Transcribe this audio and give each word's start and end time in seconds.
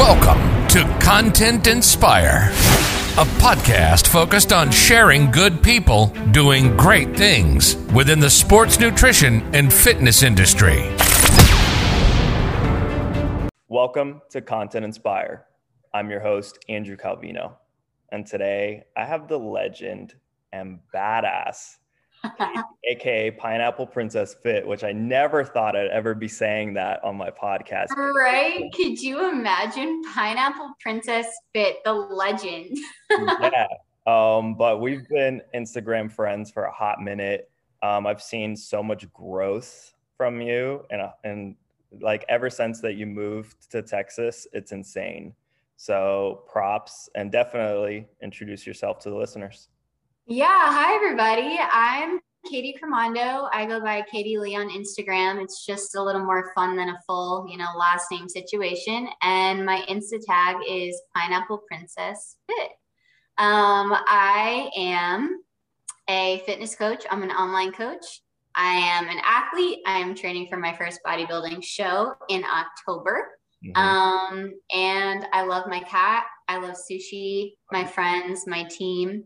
Welcome 0.00 0.66
to 0.68 0.98
Content 0.98 1.66
Inspire, 1.66 2.48
a 3.18 3.26
podcast 3.36 4.06
focused 4.08 4.50
on 4.50 4.70
sharing 4.70 5.30
good 5.30 5.62
people 5.62 6.06
doing 6.30 6.74
great 6.74 7.14
things 7.14 7.76
within 7.92 8.18
the 8.18 8.30
sports 8.30 8.80
nutrition 8.80 9.42
and 9.54 9.70
fitness 9.70 10.22
industry. 10.22 10.90
Welcome 13.68 14.22
to 14.30 14.40
Content 14.40 14.86
Inspire. 14.86 15.44
I'm 15.92 16.08
your 16.08 16.20
host, 16.20 16.58
Andrew 16.70 16.96
Calvino. 16.96 17.56
And 18.10 18.26
today 18.26 18.84
I 18.96 19.04
have 19.04 19.28
the 19.28 19.38
legend 19.38 20.14
and 20.50 20.78
badass 20.94 21.76
aka 22.84 23.30
Pineapple 23.30 23.86
Princess 23.86 24.34
Fit, 24.42 24.66
which 24.66 24.84
I 24.84 24.92
never 24.92 25.44
thought 25.44 25.76
I'd 25.76 25.88
ever 25.88 26.14
be 26.14 26.28
saying 26.28 26.74
that 26.74 27.02
on 27.04 27.16
my 27.16 27.30
podcast. 27.30 27.88
Right? 27.96 28.70
Could 28.74 29.00
you 29.00 29.30
imagine 29.30 30.02
Pineapple 30.14 30.72
Princess 30.80 31.26
Fit, 31.52 31.78
the 31.84 31.92
legend? 31.92 32.76
yeah. 33.10 33.66
Um, 34.06 34.54
but 34.54 34.80
we've 34.80 35.06
been 35.08 35.42
Instagram 35.54 36.10
friends 36.10 36.50
for 36.50 36.64
a 36.64 36.72
hot 36.72 37.00
minute. 37.00 37.50
Um, 37.82 38.06
I've 38.06 38.22
seen 38.22 38.56
so 38.56 38.82
much 38.82 39.10
growth 39.12 39.94
from 40.16 40.40
you, 40.40 40.84
and 40.90 41.00
uh, 41.00 41.12
and 41.24 41.56
like 42.00 42.24
ever 42.28 42.50
since 42.50 42.80
that 42.80 42.94
you 42.94 43.06
moved 43.06 43.70
to 43.70 43.82
Texas, 43.82 44.46
it's 44.52 44.72
insane. 44.72 45.34
So 45.76 46.42
props, 46.46 47.08
and 47.14 47.32
definitely 47.32 48.06
introduce 48.22 48.66
yourself 48.66 48.98
to 49.00 49.10
the 49.10 49.16
listeners. 49.16 49.68
Yeah, 50.32 50.72
hi 50.72 50.94
everybody. 50.94 51.58
I'm 51.58 52.20
Katie 52.48 52.76
Cremando. 52.80 53.48
I 53.52 53.66
go 53.66 53.80
by 53.80 54.02
Katie 54.02 54.38
Lee 54.38 54.54
on 54.54 54.68
Instagram. 54.68 55.42
It's 55.42 55.66
just 55.66 55.96
a 55.96 56.02
little 56.02 56.24
more 56.24 56.52
fun 56.54 56.76
than 56.76 56.90
a 56.90 57.00
full, 57.04 57.48
you 57.50 57.56
know, 57.56 57.66
last 57.76 58.12
name 58.12 58.28
situation. 58.28 59.08
And 59.22 59.66
my 59.66 59.84
Insta 59.88 60.24
tag 60.24 60.58
is 60.68 61.02
Pineapple 61.16 61.64
Princess 61.66 62.36
Fit. 62.46 62.70
Um, 63.38 63.92
I 64.06 64.70
am 64.76 65.42
a 66.08 66.40
fitness 66.46 66.76
coach. 66.76 67.04
I'm 67.10 67.24
an 67.24 67.32
online 67.32 67.72
coach. 67.72 68.22
I 68.54 68.74
am 68.74 69.08
an 69.08 69.20
athlete. 69.24 69.80
I 69.84 69.98
am 69.98 70.14
training 70.14 70.46
for 70.48 70.58
my 70.58 70.72
first 70.76 71.00
bodybuilding 71.04 71.64
show 71.64 72.14
in 72.28 72.44
October. 72.44 73.30
Mm-hmm. 73.66 73.76
Um, 73.76 74.54
and 74.72 75.26
I 75.32 75.42
love 75.42 75.66
my 75.66 75.80
cat. 75.80 76.26
I 76.46 76.58
love 76.58 76.76
sushi, 76.76 77.54
my 77.72 77.84
friends, 77.84 78.46
my 78.46 78.62
team 78.70 79.24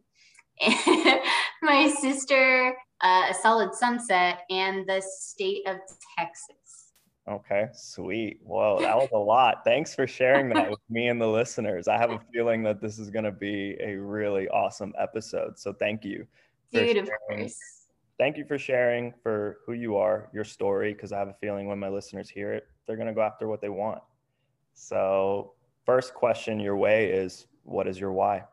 my 1.62 1.92
sister, 2.00 2.76
uh, 3.00 3.26
A 3.30 3.34
Solid 3.34 3.74
Sunset, 3.74 4.42
and 4.50 4.88
the 4.88 5.02
state 5.02 5.66
of 5.66 5.76
Texas. 6.16 6.92
Okay, 7.26 7.68
sweet. 7.72 8.38
Whoa, 8.44 8.80
that 8.80 8.96
was 8.96 9.08
a 9.14 9.18
lot. 9.18 9.64
Thanks 9.64 9.94
for 9.94 10.06
sharing 10.06 10.50
that 10.50 10.68
with 10.70 10.80
me 10.90 11.08
and 11.08 11.18
the 11.18 11.26
listeners. 11.26 11.88
I 11.88 11.96
have 11.96 12.10
a 12.10 12.20
feeling 12.32 12.62
that 12.64 12.82
this 12.82 12.98
is 12.98 13.08
going 13.08 13.24
to 13.24 13.32
be 13.32 13.76
a 13.80 13.96
really 13.96 14.46
awesome 14.48 14.92
episode. 14.98 15.58
So 15.58 15.72
thank 15.72 16.04
you. 16.04 16.26
Dude, 16.70 16.98
of 16.98 17.08
course. 17.28 17.56
Thank 18.18 18.36
you 18.36 18.44
for 18.44 18.58
sharing 18.58 19.12
for 19.22 19.58
who 19.64 19.72
you 19.72 19.96
are, 19.96 20.28
your 20.34 20.44
story, 20.44 20.92
because 20.92 21.12
I 21.12 21.18
have 21.18 21.28
a 21.28 21.36
feeling 21.40 21.66
when 21.66 21.78
my 21.78 21.88
listeners 21.88 22.28
hear 22.28 22.52
it, 22.52 22.68
they're 22.86 22.96
going 22.96 23.08
to 23.08 23.14
go 23.14 23.22
after 23.22 23.48
what 23.48 23.60
they 23.60 23.70
want. 23.70 24.02
So, 24.74 25.54
first 25.86 26.14
question 26.14 26.60
your 26.60 26.76
way 26.76 27.10
is 27.10 27.46
what 27.62 27.88
is 27.88 27.98
your 27.98 28.12
why? 28.12 28.44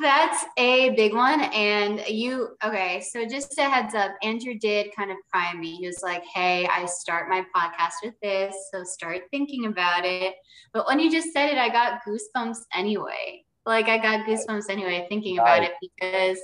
That's 0.00 0.44
a 0.56 0.90
big 0.90 1.14
one. 1.14 1.40
And 1.40 2.02
you, 2.08 2.56
okay, 2.64 3.00
so 3.00 3.26
just 3.26 3.58
a 3.58 3.68
heads 3.68 3.94
up, 3.94 4.12
Andrew 4.22 4.54
did 4.54 4.94
kind 4.96 5.10
of 5.10 5.16
prime 5.30 5.60
me. 5.60 5.76
He 5.76 5.86
was 5.86 6.00
like, 6.02 6.24
hey, 6.34 6.66
I 6.66 6.86
start 6.86 7.28
my 7.28 7.44
podcast 7.54 7.94
with 8.02 8.14
this, 8.22 8.54
so 8.72 8.84
start 8.84 9.22
thinking 9.30 9.66
about 9.66 10.04
it. 10.04 10.34
But 10.72 10.86
when 10.86 10.98
you 10.98 11.10
just 11.10 11.32
said 11.32 11.50
it, 11.50 11.58
I 11.58 11.68
got 11.68 12.00
goosebumps 12.06 12.58
anyway. 12.74 13.44
Like, 13.66 13.88
I 13.88 13.98
got 13.98 14.26
goosebumps 14.26 14.70
anyway 14.70 15.06
thinking 15.08 15.38
about 15.38 15.62
it 15.62 15.72
because 15.80 16.38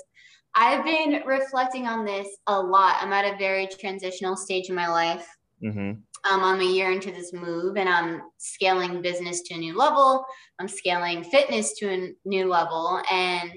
I've 0.55 0.85
been 0.85 1.23
reflecting 1.27 1.87
on 1.87 2.05
this 2.05 2.29
a 2.47 2.61
lot. 2.61 2.97
I'm 3.01 3.13
at 3.13 3.33
a 3.33 3.39
very 3.39 3.67
transitional 3.67 4.37
stage 4.37 4.69
in 4.69 4.75
my 4.75 4.89
life. 4.89 5.27
Mm-hmm 5.63 6.01
um, 6.25 6.43
I'm 6.43 6.61
a 6.61 6.65
year 6.65 6.91
into 6.91 7.11
this 7.11 7.33
move 7.33 7.77
and 7.77 7.89
I'm 7.89 8.23
scaling 8.39 9.03
business 9.03 9.43
to 9.43 9.55
a 9.55 9.59
new 9.59 9.77
level. 9.77 10.25
I'm 10.59 10.69
scaling 10.69 11.25
fitness 11.25 11.75
to 11.79 11.89
a 11.89 12.13
new 12.25 12.47
level. 12.47 13.01
And 13.11 13.53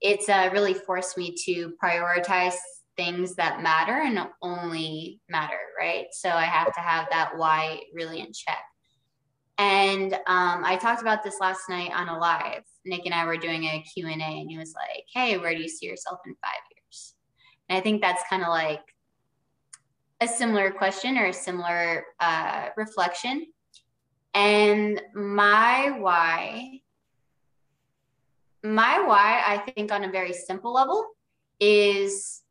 it's 0.00 0.28
uh, 0.28 0.50
really 0.52 0.74
forced 0.74 1.16
me 1.18 1.34
to 1.44 1.72
prioritize 1.82 2.54
things 2.96 3.34
that 3.34 3.62
matter 3.62 3.92
and 3.92 4.18
only 4.42 5.20
matter, 5.28 5.58
right? 5.78 6.06
So 6.12 6.30
I 6.30 6.44
have 6.44 6.72
to 6.74 6.80
have 6.80 7.06
that 7.10 7.36
why 7.36 7.80
really 7.94 8.20
in 8.20 8.32
check. 8.32 8.62
And 9.58 10.14
um, 10.14 10.64
I 10.64 10.78
talked 10.80 11.00
about 11.00 11.22
this 11.22 11.36
last 11.40 11.68
night 11.68 11.90
on 11.94 12.08
a 12.08 12.18
live. 12.18 12.62
Nick 12.84 13.06
and 13.06 13.14
I 13.14 13.24
were 13.24 13.38
doing 13.38 13.64
a 13.64 13.82
Q&A 13.82 14.12
and 14.12 14.50
he 14.50 14.58
was 14.58 14.74
like, 14.74 15.04
hey, 15.14 15.38
where 15.38 15.54
do 15.54 15.62
you 15.62 15.68
see 15.68 15.86
yourself 15.86 16.20
in 16.26 16.34
five 16.42 16.60
years? 16.74 17.14
And 17.68 17.78
I 17.78 17.80
think 17.80 18.02
that's 18.02 18.22
kind 18.28 18.42
of 18.42 18.48
like 18.48 18.82
a 20.20 20.28
similar 20.28 20.70
question 20.70 21.18
or 21.18 21.26
a 21.26 21.32
similar 21.32 22.04
uh, 22.20 22.68
reflection. 22.76 23.46
And 24.34 25.00
my 25.14 25.96
why, 25.98 26.80
my 28.62 29.00
why, 29.00 29.42
I 29.46 29.70
think 29.72 29.92
on 29.92 30.04
a 30.04 30.10
very 30.10 30.32
simple 30.32 30.72
level 30.72 31.06
is 31.60 32.42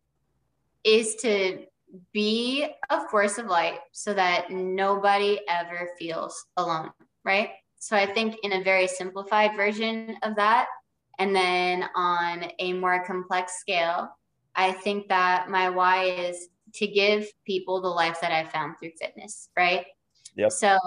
is 0.83 1.15
to 1.15 1.65
be 2.11 2.67
a 2.89 3.07
force 3.09 3.37
of 3.37 3.47
light 3.47 3.79
so 3.91 4.13
that 4.13 4.51
nobody 4.51 5.39
ever 5.47 5.89
feels 5.97 6.45
alone, 6.57 6.91
right? 7.23 7.49
So 7.79 7.95
I 7.95 8.05
think 8.05 8.37
in 8.43 8.53
a 8.53 8.63
very 8.63 8.87
simplified 8.87 9.55
version 9.55 10.15
of 10.23 10.35
that, 10.35 10.67
and 11.19 11.35
then 11.35 11.85
on 11.95 12.45
a 12.59 12.73
more 12.73 13.05
complex 13.05 13.59
scale, 13.59 14.09
I 14.55 14.71
think 14.71 15.07
that 15.09 15.49
my 15.49 15.69
why 15.69 16.05
is 16.05 16.49
to 16.75 16.87
give 16.87 17.27
people 17.45 17.81
the 17.81 17.87
life 17.89 18.19
that 18.21 18.31
I 18.31 18.45
found 18.45 18.75
through 18.79 18.91
fitness, 18.99 19.49
right? 19.57 19.85
Yep. 20.35 20.51
So 20.51 20.77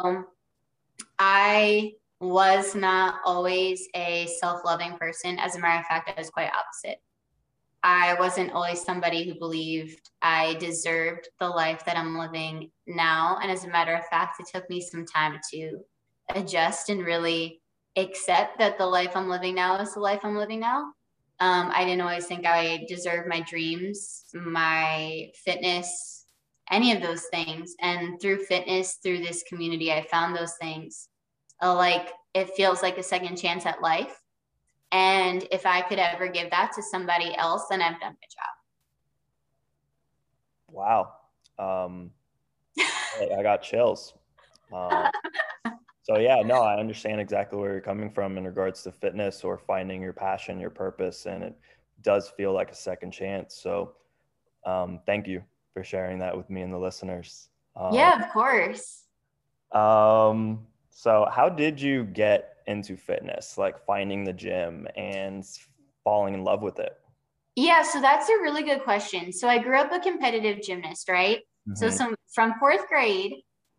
I 1.19 1.93
was 2.21 2.75
not 2.75 3.17
always 3.25 3.89
a 3.95 4.27
self 4.39 4.65
loving 4.65 4.97
person. 4.99 5.39
As 5.39 5.57
a 5.57 5.61
matter 5.61 5.81
of 5.81 5.87
fact, 5.87 6.11
I 6.15 6.19
was 6.19 6.31
quite 6.31 6.51
opposite. 6.53 7.01
I 7.83 8.15
wasn't 8.15 8.53
always 8.53 8.83
somebody 8.83 9.25
who 9.25 9.39
believed 9.39 10.11
I 10.21 10.55
deserved 10.55 11.29
the 11.39 11.49
life 11.49 11.85
that 11.85 11.97
I'm 11.97 12.19
living 12.19 12.71
now. 12.87 13.39
And 13.41 13.51
as 13.51 13.65
a 13.65 13.69
matter 13.69 13.95
of 13.95 14.05
fact, 14.07 14.41
it 14.41 14.49
took 14.53 14.69
me 14.69 14.81
some 14.81 15.07
time 15.07 15.39
to 15.53 15.79
adjust 16.35 16.91
and 16.91 17.05
really 17.07 17.63
accept 17.97 18.59
that 18.59 18.79
the 18.79 18.87
life 18.87 19.13
I'm 19.15 19.29
living 19.29 19.55
now 19.55 19.81
is 19.81 19.95
the 19.95 20.01
life 20.01 20.21
I'm 20.25 20.37
living 20.37 20.61
now. 20.61 20.93
Um, 21.41 21.71
I 21.73 21.85
didn't 21.85 22.01
always 22.01 22.27
think 22.27 22.47
I 22.47 22.85
deserved 22.89 23.29
my 23.29 23.41
dreams, 23.41 24.25
my 24.35 25.31
fitness, 25.45 26.27
any 26.71 26.93
of 26.93 27.01
those 27.01 27.25
things. 27.33 27.75
And 27.81 28.21
through 28.21 28.45
fitness, 28.45 28.99
through 29.03 29.19
this 29.19 29.45
community, 29.45 29.93
I 29.93 30.07
found 30.11 30.37
those 30.37 30.55
things. 30.61 31.09
Uh, 31.63 31.75
like 31.75 32.11
it 32.35 32.51
feels 32.57 32.83
like 32.83 32.99
a 32.99 33.03
second 33.03 33.37
chance 33.37 33.67
at 33.67 33.83
life. 33.83 34.21
And 34.91 35.47
if 35.51 35.67
I 35.67 35.83
could 35.83 35.99
ever 35.99 36.29
give 36.29 36.51
that 36.51 36.73
to 36.75 36.83
somebody 36.83 37.37
else, 37.37 37.67
then 37.71 37.83
I've 37.83 38.01
done 38.01 38.17
my 38.17 38.29
job. 38.31 38.55
Wow. 40.71 41.13
Um, 41.59 42.11
I 43.39 43.43
got 43.43 43.63
chills. 43.63 44.15
Uh, 44.73 45.11
so 46.09 46.19
yeah 46.19 46.43
no 46.43 46.63
i 46.63 46.79
understand 46.79 47.21
exactly 47.21 47.59
where 47.59 47.73
you're 47.73 47.81
coming 47.81 48.11
from 48.11 48.39
in 48.39 48.45
regards 48.45 48.83
to 48.83 48.93
fitness 48.93 49.45
or 49.45 49.59
finding 49.59 50.01
your 50.01 50.13
passion 50.13 50.59
your 50.59 50.71
purpose 50.71 51.27
and 51.27 51.43
it 51.43 51.55
does 52.03 52.31
feel 52.31 52.53
like 52.53 52.71
a 52.71 52.75
second 52.75 53.13
chance. 53.13 53.55
So 53.55 53.95
um, 54.65 55.01
thank 55.07 55.27
you 55.27 55.43
for 55.75 55.85
sharing 55.85 56.19
that 56.21 56.37
with 56.37 56.49
me 56.51 56.63
and 56.63 56.73
the 56.73 56.79
listeners. 56.79 57.49
Um, 57.77 57.95
yeah 57.95 58.21
of 58.21 58.33
course. 58.33 59.05
um, 59.73 60.67
so 60.91 61.29
how 61.31 61.49
did 61.49 61.81
you 61.81 62.05
get 62.05 62.57
into 62.67 62.97
fitness 62.97 63.57
like 63.57 63.85
finding 63.87 64.25
the 64.25 64.33
gym 64.33 64.89
and 64.97 65.45
falling 66.03 66.35
in 66.35 66.45
love 66.45 66.63
with 66.63 66.79
it? 66.81 66.97
Yeah 67.55 67.83
so 67.83 68.01
that's 68.01 68.29
a 68.29 68.39
really 68.39 68.63
good 68.63 68.83
question. 68.83 69.33
So 69.33 69.49
i 69.49 69.59
grew 69.59 69.79
up 69.79 69.93
a 69.93 70.01
competitive 70.01 70.63
gymnast 70.63 71.09
right? 71.09 71.39
Mm-hmm. 71.69 71.75
so 71.75 71.91
some 71.91 72.15
from 72.33 72.55
fourth 72.59 72.89
grade 72.89 73.35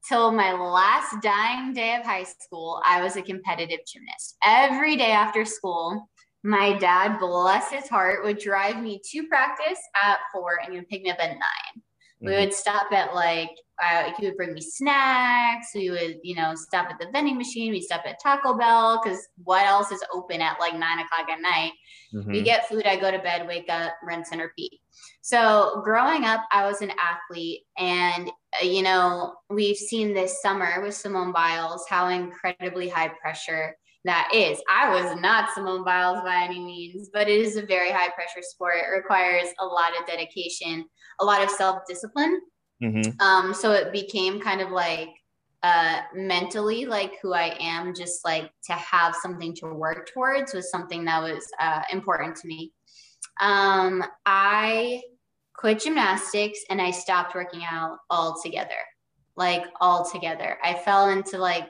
till 0.08 0.32
my 0.32 0.54
last 0.54 1.22
dying 1.22 1.74
day 1.74 1.96
of 1.96 2.06
high 2.06 2.24
school, 2.24 2.82
I 2.86 3.02
was 3.02 3.16
a 3.16 3.22
competitive 3.22 3.80
gymnast. 3.86 4.38
Every 4.44 4.96
day 4.96 5.12
after 5.12 5.46
school, 5.46 6.10
my 6.44 6.78
dad, 6.78 7.20
bless 7.20 7.70
his 7.70 7.90
heart, 7.90 8.24
would 8.24 8.40
drive 8.40 8.82
me 8.82 9.02
to 9.12 9.28
practice 9.28 9.80
at 9.96 10.20
four 10.34 10.60
and 10.64 10.72
he 10.72 10.80
would 10.80 10.88
pick 10.88 11.04
me 11.04 11.12
up 11.12 11.20
at 11.20 11.32
nine. 11.32 11.84
We 12.22 12.32
would 12.34 12.54
stop 12.54 12.92
at 12.92 13.16
like 13.16 13.52
uh, 13.82 14.12
he 14.18 14.26
would 14.26 14.36
bring 14.36 14.54
me 14.54 14.62
snacks. 14.62 15.68
We 15.74 15.90
would, 15.90 16.18
you 16.22 16.36
know, 16.36 16.54
stop 16.54 16.90
at 16.90 17.00
the 17.00 17.08
vending 17.14 17.38
machine. 17.38 17.72
We'd 17.72 17.84
stop 17.84 18.04
at 18.06 18.20
Taco 18.22 18.58
Bell 18.58 19.00
because 19.02 19.26
what 19.44 19.66
else 19.66 19.92
is 19.92 20.04
open 20.14 20.42
at 20.42 20.60
like 20.60 20.74
nine 20.74 21.00
o'clock 21.00 21.30
at 21.30 21.42
night? 21.42 21.72
Mhm. 22.14 22.32
We 22.32 22.42
get 22.42 22.68
food. 22.68 22.86
I 22.86 22.98
go 22.98 23.10
to 23.10 23.20
bed, 23.20 23.48
wake 23.48 23.70
up, 23.70 23.94
rinse 24.04 24.32
and 24.32 24.42
repeat. 24.42 24.82
So 25.22 25.82
growing 25.86 26.26
up, 26.26 26.42
I 26.52 26.66
was 26.66 26.82
an 26.82 26.92
athlete, 27.00 27.62
and 27.78 28.30
uh, 28.62 28.66
you 28.66 28.82
know, 28.82 29.36
we've 29.50 29.78
seen 29.78 30.14
this 30.14 30.42
summer 30.42 30.82
with 30.82 30.96
Simone 30.96 31.32
Biles 31.32 31.86
how 31.88 32.10
incredibly 32.10 32.90
high 32.90 33.10
pressure 33.22 33.78
that 34.06 34.30
is. 34.34 34.62
I 34.72 34.90
was 34.94 35.20
not 35.20 35.50
Simone 35.54 35.84
Biles 35.84 36.22
by 36.24 36.44
any 36.44 36.60
means, 36.60 37.10
but 37.12 37.28
it 37.28 37.40
is 37.40 37.58
a 37.58 37.66
very 37.66 37.92
high 37.92 38.10
pressure 38.10 38.42
sport. 38.42 38.76
It 38.78 38.96
requires 38.96 39.48
a 39.60 39.66
lot 39.66 39.92
of 40.00 40.08
dedication, 40.08 40.86
a 41.20 41.26
lot 41.26 41.44
of 41.44 41.50
self 41.50 41.82
discipline. 41.88 42.40
Mhm. 42.82 43.22
Um, 43.22 43.54
so 43.54 43.72
it 43.74 43.92
became 43.92 44.40
kind 44.40 44.62
of 44.62 44.72
like 44.72 45.10
uh, 45.64 46.02
mentally 46.14 46.86
like 46.86 47.18
who 47.22 47.34
I 47.34 47.58
am, 47.60 47.94
just 47.94 48.24
like 48.24 48.50
to 48.66 48.74
have 48.74 49.16
something 49.16 49.54
to 49.56 49.74
work 49.74 50.10
towards 50.14 50.54
was 50.54 50.72
something 50.72 51.04
that 51.06 51.22
was 51.22 51.46
uh, 51.60 51.82
important 51.92 52.38
to 52.38 52.48
me. 52.48 52.72
Um, 53.42 54.04
I 54.26 55.02
quit 55.54 55.82
gymnastics 55.82 56.60
and 56.70 56.82
I 56.82 56.92
stopped 56.92 57.36
working 57.36 57.64
out 57.70 57.98
altogether, 58.10 58.80
like 59.36 59.66
altogether. 59.82 60.58
I 60.64 60.76
fell 60.76 61.10
into 61.10 61.38
like 61.38 61.70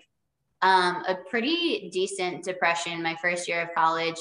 um, 0.61 1.03
a 1.07 1.15
pretty 1.29 1.89
decent 1.91 2.43
depression 2.43 3.01
my 3.01 3.15
first 3.21 3.47
year 3.47 3.61
of 3.61 3.69
college. 3.75 4.17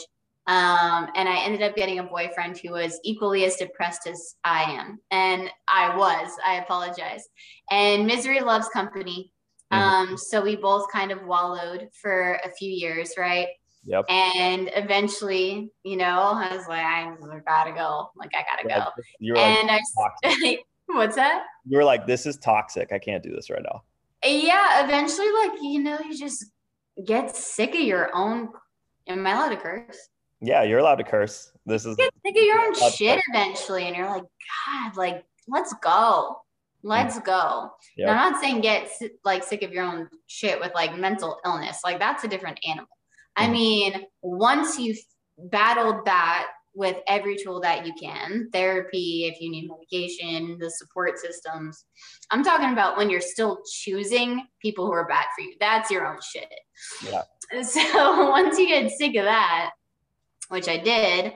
Um, 0.46 1.08
and 1.14 1.28
I 1.28 1.40
ended 1.44 1.62
up 1.62 1.76
getting 1.76 1.98
a 1.98 2.02
boyfriend 2.04 2.56
who 2.58 2.72
was 2.72 2.98
equally 3.04 3.44
as 3.44 3.56
depressed 3.56 4.06
as 4.06 4.36
I 4.44 4.62
am. 4.62 4.98
And 5.10 5.50
I 5.68 5.94
was, 5.94 6.30
I 6.46 6.54
apologize. 6.54 7.28
And 7.70 8.06
misery 8.06 8.40
loves 8.40 8.68
company. 8.70 9.30
Mhm. 9.70 9.76
Um, 9.76 10.16
so 10.16 10.40
we 10.40 10.56
both 10.56 10.90
kind 10.90 11.10
of 11.12 11.22
wallowed 11.26 11.88
for 12.00 12.40
a 12.44 12.50
few 12.52 12.70
years, 12.70 13.12
right? 13.18 13.48
Yep. 13.84 14.06
And 14.08 14.70
eventually, 14.74 15.70
you 15.82 15.96
know, 15.98 16.04
I 16.34 16.56
was 16.56 16.66
like, 16.66 16.80
I 16.84 17.14
gotta 17.46 17.72
go. 17.72 18.10
Like, 18.16 18.30
I 18.34 18.42
gotta 18.44 18.66
Like, 18.68 18.84
go. 18.86 19.02
you 19.18 19.34
were 19.34 19.38
like, 19.38 19.58
And 19.58 19.70
I, 19.70 19.80
toxic. 20.22 20.60
what's 20.86 21.16
that? 21.16 21.44
you 21.66 21.76
were 21.76 21.84
like, 21.84 22.06
this 22.06 22.24
is 22.24 22.38
toxic. 22.38 22.90
I 22.92 22.98
can't 22.98 23.22
do 23.22 23.30
this 23.34 23.50
right 23.50 23.62
now. 23.62 23.82
Yeah, 24.24 24.84
eventually, 24.84 25.30
like, 25.30 25.52
you 25.62 25.82
know, 25.82 25.98
you 26.04 26.16
just 26.16 26.46
get 27.04 27.36
sick 27.36 27.74
of 27.74 27.80
your 27.80 28.10
own. 28.14 28.48
Am 29.06 29.26
I 29.26 29.32
allowed 29.32 29.50
to 29.50 29.56
curse? 29.56 30.08
Yeah, 30.40 30.62
you're 30.62 30.78
allowed 30.80 30.96
to 30.96 31.04
curse. 31.04 31.52
This 31.66 31.84
is 31.84 31.96
Get 31.96 32.12
sick 32.24 32.36
of 32.36 32.42
your 32.42 32.60
own 32.60 32.74
shit 32.92 33.20
eventually. 33.28 33.84
And 33.84 33.96
you're 33.96 34.08
like, 34.08 34.24
God, 34.66 34.96
like, 34.96 35.24
let's 35.46 35.74
go. 35.82 36.36
Let's 36.82 37.18
go. 37.20 37.72
Yep. 37.96 38.06
Now, 38.06 38.12
I'm 38.12 38.32
not 38.32 38.40
saying 38.40 38.60
get 38.60 38.88
like 39.24 39.42
sick 39.42 39.62
of 39.62 39.72
your 39.72 39.84
own 39.84 40.08
shit 40.28 40.60
with 40.60 40.72
like 40.74 40.96
mental 40.96 41.40
illness. 41.44 41.80
Like, 41.84 41.98
that's 41.98 42.22
a 42.24 42.28
different 42.28 42.60
animal. 42.66 42.88
I 43.34 43.46
Mhm. 43.46 43.52
mean, 43.52 44.06
once 44.22 44.78
you've 44.78 44.98
battled 45.38 46.04
that 46.06 46.46
with 46.78 46.96
every 47.08 47.36
tool 47.36 47.60
that 47.60 47.84
you 47.84 47.92
can 48.00 48.48
therapy, 48.52 49.28
if 49.30 49.40
you 49.40 49.50
need 49.50 49.68
medication, 49.68 50.56
the 50.60 50.70
support 50.70 51.18
systems. 51.18 51.84
I'm 52.30 52.44
talking 52.44 52.72
about 52.72 52.96
when 52.96 53.10
you're 53.10 53.20
still 53.20 53.58
choosing 53.68 54.46
people 54.62 54.86
who 54.86 54.92
are 54.92 55.08
bad 55.08 55.26
for 55.36 55.42
you. 55.42 55.54
That's 55.58 55.90
your 55.90 56.06
own 56.06 56.18
shit. 56.22 56.48
Yeah. 57.04 57.22
So 57.64 58.28
once 58.28 58.58
you 58.58 58.68
get 58.68 58.90
sick 58.92 59.16
of 59.16 59.24
that, 59.24 59.70
which 60.50 60.68
I 60.68 60.76
did, 60.76 61.32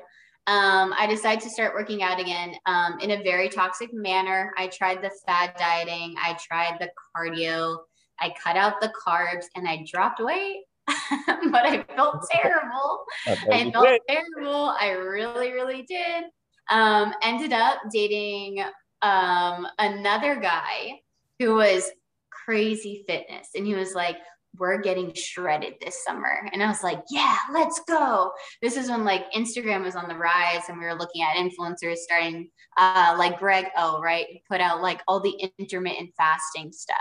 um, 0.47 0.94
I 0.97 1.06
decided 1.09 1.43
to 1.44 1.50
start 1.50 1.75
working 1.75 2.03
out 2.03 2.21
again 2.21 2.55
um, 2.67 3.00
in 3.00 3.12
a 3.12 3.23
very 3.23 3.49
toxic 3.49 3.94
manner. 3.94 4.53
I 4.59 4.67
tried 4.69 5.03
the 5.03 5.11
fad 5.27 5.55
dieting, 5.59 6.15
I 6.23 6.37
tried 6.39 6.79
the 6.79 6.91
cardio, 7.17 7.79
I 8.21 8.33
cut 8.44 8.56
out 8.56 8.81
the 8.81 8.93
carbs, 9.06 9.47
and 9.56 9.67
I 9.67 9.85
dropped 9.91 10.21
weight. 10.23 10.65
but 11.50 11.67
I 11.67 11.85
felt 11.94 12.25
terrible. 12.31 13.05
I 13.27 13.35
bet 13.35 13.53
I 13.53 13.59
you 13.65 13.73
felt 13.73 13.87
did. 13.87 14.00
terrible. 14.09 14.75
I 14.79 14.91
really, 14.91 15.53
really 15.53 15.83
did. 15.83 16.25
Um, 16.71 17.12
ended 17.23 17.53
up 17.53 17.79
dating 17.93 18.62
um, 19.03 19.67
another 19.79 20.37
guy 20.37 21.00
who 21.39 21.55
was 21.55 21.91
crazy 22.31 23.05
fitness. 23.06 23.49
And 23.55 23.67
he 23.67 23.75
was 23.75 23.94
like, 23.94 24.17
We're 24.59 24.81
getting 24.81 25.12
shredded 25.15 25.75
this 25.81 26.05
summer. 26.05 26.49
And 26.53 26.62
I 26.62 26.69
was 26.69 26.83
like, 26.83 27.03
Yeah, 27.11 27.37
let's 27.53 27.81
go. 27.89 28.33
This 28.61 28.77
is 28.77 28.89
when 28.91 29.05
like 29.05 29.31
Instagram 29.33 29.83
was 29.85 29.97
on 29.97 30.09
the 30.09 30.17
rise 30.17 30.69
and 30.69 30.79
we 30.79 30.85
were 30.85 30.94
looking 30.94 31.23
at 31.23 31.37
influencers 31.37 31.97
starting, 31.97 32.49
uh, 32.79 33.17
like 33.19 33.39
Greg 33.39 33.67
O, 33.77 34.00
right? 34.00 34.27
Put 34.50 34.61
out 34.61 34.83
like 34.83 35.00
all 35.09 35.21
the 35.21 35.50
intermittent 35.59 36.11
fasting 36.17 36.73
stuff. 36.73 36.97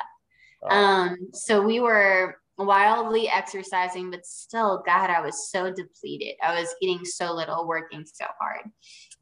Oh, 0.64 0.70
Um, 0.70 1.18
so 1.34 1.62
we 1.62 1.80
were 1.80 2.38
wildly 2.66 3.30
exercising, 3.30 4.12
but 4.12 4.26
still, 4.26 4.84
God, 4.86 5.10
I 5.10 5.22
was 5.22 5.50
so 5.50 5.72
depleted. 5.72 6.36
I 6.44 6.60
was 6.60 6.74
eating 6.82 7.06
so 7.06 7.34
little, 7.34 7.68
working 7.68 8.06
so 8.06 8.26
hard. 8.40 8.70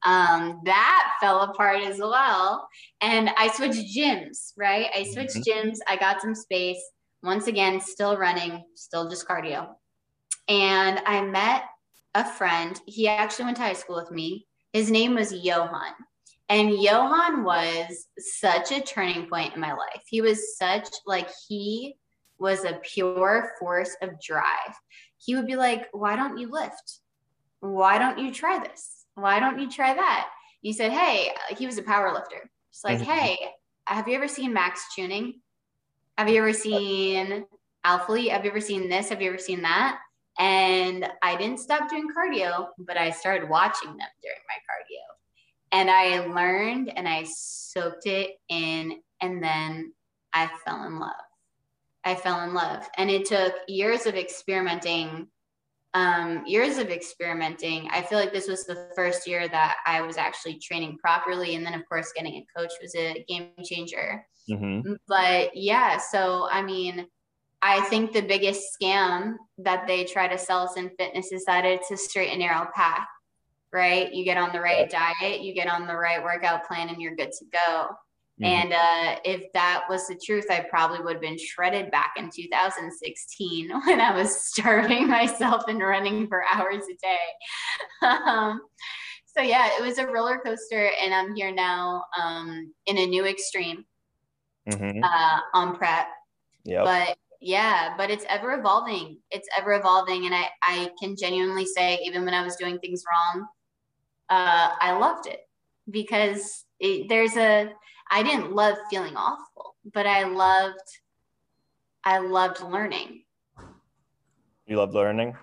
Um, 0.03 0.61
that 0.65 1.13
fell 1.19 1.41
apart 1.41 1.81
as 1.83 1.99
well. 1.99 2.67
And 3.01 3.29
I 3.37 3.49
switched 3.49 3.95
gyms, 3.95 4.53
right? 4.57 4.87
I 4.95 5.03
switched 5.03 5.35
gyms. 5.35 5.79
I 5.87 5.97
got 5.97 6.21
some 6.21 6.35
space. 6.35 6.81
Once 7.21 7.47
again, 7.47 7.81
still 7.81 8.17
running, 8.17 8.63
still 8.75 9.09
just 9.09 9.27
cardio. 9.27 9.67
And 10.47 10.99
I 11.05 11.21
met 11.21 11.63
a 12.15 12.25
friend. 12.25 12.79
He 12.85 13.07
actually 13.07 13.45
went 13.45 13.57
to 13.57 13.63
high 13.63 13.73
school 13.73 13.97
with 13.97 14.11
me. 14.11 14.47
His 14.73 14.89
name 14.89 15.15
was 15.15 15.33
Johan. 15.33 15.93
And 16.47 16.71
Johan 16.81 17.43
was 17.43 18.07
such 18.17 18.71
a 18.71 18.81
turning 18.81 19.27
point 19.27 19.53
in 19.53 19.61
my 19.61 19.71
life. 19.71 20.01
He 20.07 20.21
was 20.21 20.57
such 20.57 20.87
like 21.05 21.29
he 21.47 21.95
was 22.39 22.63
a 22.63 22.79
pure 22.83 23.51
force 23.59 23.95
of 24.01 24.19
drive. 24.21 24.75
He 25.17 25.35
would 25.35 25.47
be 25.47 25.55
like, 25.55 25.87
"Why 25.91 26.15
don't 26.15 26.37
you 26.37 26.49
lift? 26.49 26.99
Why 27.59 27.97
don't 27.97 28.19
you 28.19 28.33
try 28.33 28.59
this? 28.59 29.05
Why 29.15 29.39
don't 29.39 29.59
you 29.59 29.69
try 29.69 29.93
that?" 29.93 30.29
He 30.61 30.73
said, 30.73 30.91
"Hey, 30.91 31.33
he 31.57 31.65
was 31.65 31.77
a 31.77 31.83
power 31.83 32.13
lifter. 32.13 32.49
It's 32.69 32.83
like, 32.83 32.99
Mhm. 32.99 33.05
hey, 33.05 33.53
have 33.85 34.07
you 34.07 34.15
ever 34.15 34.27
seen 34.27 34.53
Max 34.53 34.93
Tuning? 34.93 35.41
Have 36.17 36.29
you 36.29 36.37
ever 36.37 36.53
seen 36.53 37.45
Alphalete? 37.85 38.31
Have 38.31 38.43
you 38.45 38.51
ever 38.51 38.61
seen 38.61 38.89
this? 38.89 39.09
Have 39.09 39.21
you 39.21 39.29
ever 39.29 39.37
seen 39.37 39.61
that?" 39.63 39.99
And 40.37 41.11
I 41.21 41.35
didn't 41.35 41.59
stop 41.59 41.89
doing 41.89 42.09
cardio, 42.13 42.69
but 42.77 42.97
I 42.97 43.09
started 43.09 43.49
watching 43.49 43.89
them 43.89 44.09
during 44.21 44.39
my 44.47 44.55
cardio 44.69 45.19
and 45.71 45.89
I 45.89 46.25
learned 46.25 46.91
and 46.97 47.07
I 47.07 47.23
soaked 47.25 48.05
it 48.05 48.39
in, 48.47 49.01
and 49.21 49.43
then 49.43 49.93
I 50.33 50.47
fell 50.65 50.83
in 50.85 50.99
love. 50.99 51.13
I 52.03 52.15
fell 52.15 52.41
in 52.41 52.53
love, 52.53 52.87
and 52.97 53.09
it 53.09 53.25
took 53.25 53.53
years 53.67 54.05
of 54.05 54.15
experimenting. 54.15 55.27
Um, 55.95 56.43
years 56.45 56.77
of 56.77 56.91
experimenting. 56.91 57.89
I 57.91 58.03
feel 58.03 58.19
like 58.19 58.31
this 58.31 58.47
was 58.47 58.63
the 58.65 58.91
first 58.95 59.27
year 59.27 59.47
that 59.47 59.77
I 59.87 60.01
was 60.01 60.17
actually 60.17 60.59
training 60.59 60.99
properly, 60.99 61.55
and 61.55 61.65
then 61.65 61.73
of 61.73 61.81
course 61.89 62.13
getting 62.15 62.35
a 62.35 62.45
coach 62.55 62.71
was 62.79 62.93
a 62.95 63.25
game 63.27 63.49
changer 63.63 64.23
mhm. 64.49 64.97
but 65.07 65.55
yeah 65.55 65.97
so 65.97 66.47
i 66.51 66.61
mean 66.61 67.05
i 67.61 67.81
think 67.81 68.11
the 68.11 68.21
biggest 68.21 68.61
scam 68.75 69.35
that 69.57 69.85
they 69.87 70.03
try 70.03 70.27
to 70.27 70.37
sell 70.37 70.63
us 70.63 70.77
in 70.77 70.89
fitness 70.97 71.31
is 71.31 71.45
that 71.45 71.65
it's 71.65 71.91
a 71.91 71.97
straight 71.97 72.29
and 72.29 72.39
narrow 72.39 72.67
path 72.75 73.07
right 73.71 74.13
you 74.13 74.23
get 74.25 74.37
on 74.37 74.51
the 74.51 74.59
right 74.59 74.89
diet 74.89 75.41
you 75.41 75.53
get 75.53 75.69
on 75.69 75.87
the 75.87 75.95
right 75.95 76.23
workout 76.23 76.65
plan 76.65 76.89
and 76.89 77.01
you're 77.01 77.15
good 77.15 77.31
to 77.31 77.45
go 77.51 77.89
Mhm. 78.41 78.45
and 78.47 78.73
uh, 78.73 79.19
if 79.25 79.51
that 79.53 79.83
was 79.89 80.07
the 80.07 80.15
truth 80.15 80.45
i 80.49 80.59
probably 80.69 80.99
would 80.99 81.13
have 81.13 81.21
been 81.21 81.37
shredded 81.37 81.91
back 81.91 82.13
in 82.17 82.29
2016 82.29 83.69
when 83.85 84.01
i 84.01 84.13
was 84.13 84.33
starving 84.33 85.07
myself 85.19 85.63
and 85.67 85.79
running 85.79 86.27
for 86.27 86.43
hours 86.53 86.83
a 86.85 86.95
day 87.01 88.07
um, 88.07 88.61
so 89.25 89.41
yeah 89.41 89.69
it 89.77 89.81
was 89.81 89.97
a 89.97 90.07
roller 90.07 90.39
coaster 90.39 90.89
and 91.01 91.13
i'm 91.13 91.35
here 91.35 91.51
now 91.53 92.03
um, 92.19 92.73
in 92.85 92.97
a 92.97 93.05
new 93.05 93.25
extreme 93.25 93.85
Mhm. 94.67 95.01
uh, 95.03 95.39
on 95.53 95.75
prep. 95.77 96.07
Yep. 96.65 96.83
But 96.85 97.17
yeah, 97.41 97.95
but 97.97 98.09
it's 98.11 98.25
ever 98.29 98.53
evolving. 98.53 99.17
It's 99.31 99.47
ever 99.57 99.73
evolving. 99.73 100.25
And 100.25 100.35
I, 100.35 100.49
I 100.61 100.91
can 101.01 101.15
genuinely 101.15 101.65
say, 101.65 101.99
even 102.05 102.25
when 102.25 102.33
I 102.33 102.43
was 102.43 102.55
doing 102.57 102.77
things 102.79 103.03
wrong, 103.09 103.47
uh, 104.29 104.75
I 104.79 104.97
loved 104.97 105.27
it 105.27 105.39
because 105.89 106.65
it, 106.79 107.07
there's 107.09 107.37
a, 107.37 107.71
I 108.09 108.23
didn't 108.23 108.53
love 108.53 108.75
feeling 108.89 109.15
awful, 109.15 109.75
but 109.93 110.05
I 110.05 110.23
loved, 110.23 110.79
I 112.03 112.19
loved 112.19 112.61
learning. 112.61 113.23
you 114.65 114.77
love 114.77 114.93
learning. 114.93 115.35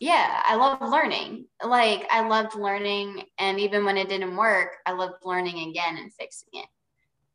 Yeah, 0.00 0.42
I 0.44 0.54
loved 0.54 0.82
learning. 0.82 1.46
Like 1.64 2.06
I 2.10 2.26
loved 2.26 2.54
learning. 2.54 3.24
And 3.38 3.58
even 3.58 3.84
when 3.84 3.96
it 3.96 4.08
didn't 4.08 4.36
work, 4.36 4.76
I 4.86 4.92
loved 4.92 5.24
learning 5.24 5.70
again 5.70 5.96
and 5.96 6.12
fixing 6.14 6.48
it. 6.52 6.66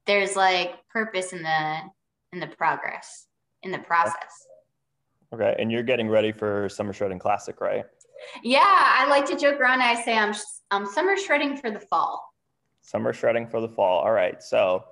There's 0.05 0.35
like 0.35 0.75
purpose 0.89 1.33
in 1.33 1.43
the, 1.43 1.77
in 2.31 2.39
the 2.39 2.47
progress, 2.47 3.27
in 3.63 3.71
the 3.71 3.79
process. 3.79 4.47
Okay, 5.33 5.55
and 5.57 5.71
you're 5.71 5.83
getting 5.83 6.09
ready 6.09 6.31
for 6.31 6.69
Summer 6.69 6.93
Shredding 6.93 7.19
Classic, 7.19 7.59
right? 7.59 7.85
Yeah, 8.43 8.61
I 8.63 9.07
like 9.09 9.25
to 9.25 9.35
joke 9.37 9.59
around. 9.59 9.81
I 9.81 10.01
say 10.01 10.17
I'm 10.17 10.33
I'm 10.71 10.85
summer 10.85 11.17
shredding 11.17 11.57
for 11.57 11.71
the 11.71 11.79
fall. 11.79 12.23
Summer 12.83 13.13
shredding 13.13 13.47
for 13.47 13.59
the 13.61 13.69
fall. 13.69 14.01
All 14.01 14.11
right. 14.11 14.43
So 14.43 14.83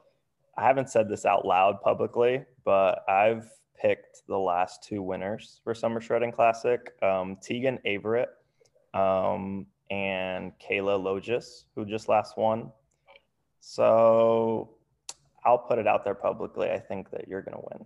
I 0.57 0.65
haven't 0.65 0.89
said 0.89 1.07
this 1.07 1.25
out 1.25 1.45
loud 1.45 1.81
publicly, 1.81 2.43
but 2.65 3.03
I've 3.07 3.49
picked 3.79 4.23
the 4.27 4.37
last 4.37 4.83
two 4.83 5.01
winners 5.01 5.59
for 5.63 5.73
Summer 5.73 5.99
Shredding 5.99 6.31
Classic 6.31 6.93
um, 7.03 7.37
Tegan 7.41 7.79
Averett 7.85 8.27
um, 8.93 9.65
and 9.89 10.53
Kayla 10.59 10.99
Logis, 11.01 11.65
who 11.75 11.85
just 11.85 12.07
last 12.07 12.37
won. 12.37 12.71
So 13.59 14.71
I'll 15.45 15.57
put 15.57 15.77
it 15.77 15.87
out 15.87 16.03
there 16.03 16.15
publicly. 16.15 16.69
I 16.71 16.79
think 16.79 17.11
that 17.11 17.27
you're 17.27 17.41
going 17.41 17.57
to 17.57 17.63
win. 17.71 17.85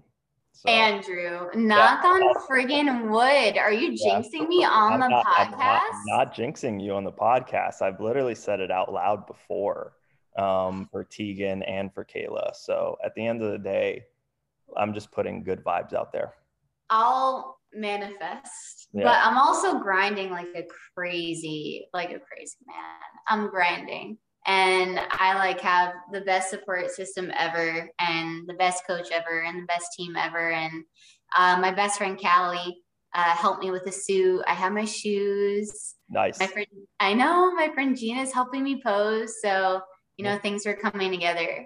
So, 0.55 0.69
Andrew, 0.69 1.49
knock 1.53 1.99
yeah. 2.01 2.09
on 2.09 2.33
friggin' 2.47 3.09
wood. 3.09 3.57
Are 3.57 3.73
you 3.73 3.91
jinxing 3.91 4.31
yeah. 4.33 4.47
me 4.47 4.63
on 4.63 4.93
I'm 4.93 4.99
the 5.01 5.09
not, 5.09 5.25
podcast? 5.25 5.51
I'm 5.51 6.05
not, 6.07 6.27
not, 6.27 6.33
jinxing 6.33 6.81
you 6.81 6.93
on 6.93 7.03
the 7.03 7.11
podcast. 7.11 7.81
I've 7.81 7.99
literally 7.99 8.35
said 8.35 8.61
it 8.61 8.71
out 8.71 8.93
loud 8.93 9.27
before 9.27 9.97
um, 10.37 10.87
for 10.93 11.03
Tegan 11.03 11.61
and 11.63 11.93
for 11.93 12.05
Kayla. 12.05 12.55
So 12.55 12.97
at 13.03 13.13
the 13.15 13.27
end 13.27 13.41
of 13.41 13.51
the 13.51 13.57
day, 13.57 14.05
I'm 14.77 14.93
just 14.93 15.11
putting 15.11 15.43
good 15.43 15.61
vibes 15.61 15.93
out 15.93 16.13
there. 16.13 16.33
I'll 16.89 17.59
manifest, 17.73 18.87
yeah. 18.93 19.03
but 19.03 19.17
I'm 19.23 19.37
also 19.37 19.79
grinding 19.79 20.29
like 20.29 20.47
a 20.55 20.63
crazy, 20.95 21.89
like 21.93 22.11
a 22.11 22.19
crazy 22.19 22.55
man. 22.65 23.01
I'm 23.27 23.49
grinding 23.49 24.19
and 24.45 24.99
I 25.11 25.35
like 25.35 25.59
have 25.61 25.93
the 26.11 26.21
best 26.21 26.49
support 26.49 26.91
system 26.91 27.31
ever 27.37 27.89
and 27.99 28.47
the 28.47 28.53
best 28.53 28.85
coach 28.85 29.07
ever 29.11 29.43
and 29.43 29.61
the 29.61 29.65
best 29.65 29.87
team 29.97 30.15
ever. 30.15 30.51
And 30.51 30.83
uh, 31.35 31.57
my 31.59 31.71
best 31.71 31.97
friend 31.97 32.19
Callie 32.19 32.77
uh, 33.15 33.35
helped 33.35 33.63
me 33.63 33.71
with 33.71 33.85
the 33.85 33.91
suit. 33.91 34.43
I 34.47 34.53
have 34.53 34.71
my 34.71 34.85
shoes. 34.85 35.95
Nice. 36.09 36.39
My 36.39 36.47
friend, 36.47 36.67
I 36.99 37.13
know 37.13 37.53
my 37.55 37.69
friend 37.73 37.97
Gina 37.97 38.21
is 38.21 38.33
helping 38.33 38.63
me 38.63 38.81
pose. 38.83 39.41
So, 39.41 39.81
you 40.17 40.25
know, 40.25 40.37
things 40.37 40.65
are 40.65 40.75
coming 40.75 41.11
together. 41.11 41.65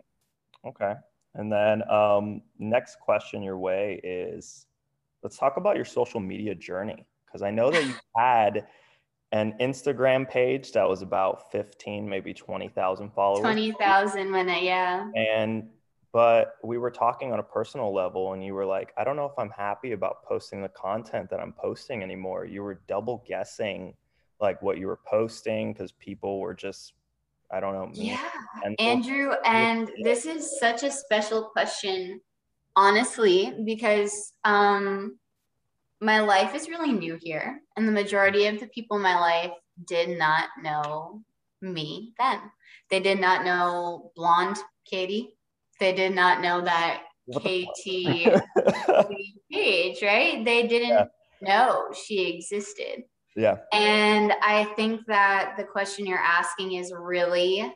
Okay. 0.66 0.94
And 1.36 1.52
then 1.52 1.90
um, 1.90 2.42
next 2.58 3.00
question 3.00 3.44
your 3.44 3.58
way 3.58 4.00
is 4.04 4.66
let's 5.22 5.38
talk 5.38 5.58
about 5.58 5.76
your 5.76 5.86
social 5.86 6.20
media 6.20 6.56
journey. 6.56 7.06
Cause 7.32 7.42
I 7.42 7.52
know 7.52 7.70
that 7.72 7.86
you 7.86 7.94
had 8.16 8.68
an 9.32 9.56
Instagram 9.60 10.30
page 10.30 10.72
that 10.72 10.88
was 10.88 11.02
about 11.02 11.52
15, 11.52 12.08
maybe 12.08 12.34
20,000 12.34 13.12
followers. 13.14 13.42
20,000 13.42 14.32
when 14.32 14.50
I, 14.50 14.60
yeah. 14.60 15.10
And, 15.16 15.70
but 16.12 16.56
we 16.64 16.80
were 16.80 16.90
talking 16.90 17.32
on 17.32 17.40
a 17.40 17.44
personal 17.44 17.94
level 17.94 18.34
and 18.34 18.44
you 18.44 18.56
were 18.56 18.66
like, 18.66 18.92
I 18.98 19.04
don't 19.04 19.16
know 19.16 19.28
if 19.28 19.38
I'm 19.38 19.52
happy 19.52 19.92
about 19.92 20.24
posting 20.24 20.64
the 20.64 20.70
content 20.70 21.30
that 21.30 21.40
I'm 21.40 21.54
posting 21.54 22.02
anymore. 22.02 22.46
You 22.46 22.64
were 22.64 22.82
double 22.88 23.24
guessing 23.28 23.94
like 24.42 24.62
what 24.64 24.80
you 24.80 24.88
were 24.88 25.00
posting 25.06 25.74
because 25.74 25.92
people 25.92 26.40
were 26.40 26.56
just, 26.56 26.94
I 27.52 27.60
don't 27.60 27.74
know. 27.74 27.90
Yeah. 27.94 28.20
Andrew, 28.80 29.34
and 29.46 29.92
this 30.04 30.26
is 30.26 30.60
such 30.60 30.82
a 30.82 30.90
special 30.90 31.44
question, 31.44 32.22
honestly, 32.76 33.54
because, 33.64 34.34
um, 34.44 35.20
my 36.02 36.22
life 36.22 36.56
is 36.56 36.70
really 36.70 36.92
new 36.92 37.18
here, 37.22 37.62
and 37.76 37.88
the 37.88 37.92
majority 37.92 38.46
of 38.48 38.60
the 38.60 38.68
people 38.68 38.98
in 38.98 39.04
my 39.04 39.20
life 39.20 39.52
did 39.86 40.18
not 40.18 40.50
know 40.62 41.22
me 41.62 42.14
then. 42.18 42.40
They 42.90 43.00
did 43.00 43.20
not 43.20 43.44
know 43.44 44.12
blonde 44.16 44.58
Katie. 44.86 45.36
They 45.80 45.94
did 45.94 46.16
not 46.16 46.42
know 46.42 46.62
that 46.62 47.04
KT 47.34 48.42
page, 49.52 50.02
right? 50.02 50.44
They 50.44 50.68
didn't 50.68 50.90
yeah. 50.90 51.06
know 51.42 51.94
she 51.94 52.36
existed. 52.36 53.04
Yeah. 53.36 53.58
And 53.72 54.34
I 54.42 54.66
think 54.76 55.02
that 55.08 55.56
the 55.58 55.64
question 55.64 56.06
you're 56.06 56.18
asking 56.18 56.74
is 56.74 56.92
really 56.94 57.72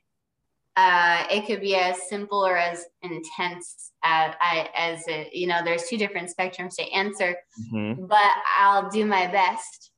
uh, 0.76 1.26
it 1.30 1.46
could 1.46 1.62
be 1.62 1.76
as 1.76 2.10
simple 2.10 2.46
or 2.46 2.58
as 2.58 2.86
intense 3.04 3.92
as, 4.04 4.34
as 4.76 5.04
it, 5.08 5.34
you 5.34 5.48
know, 5.48 5.60
there's 5.64 5.84
two 5.84 5.98
different 5.98 6.32
spectrums 6.36 6.76
to 6.76 6.92
answer, 6.92 7.36
mm-hmm. 7.72 8.06
but 8.06 8.32
I'll 8.58 8.90
do 8.90 9.06
my 9.06 9.28
best. 9.28 9.92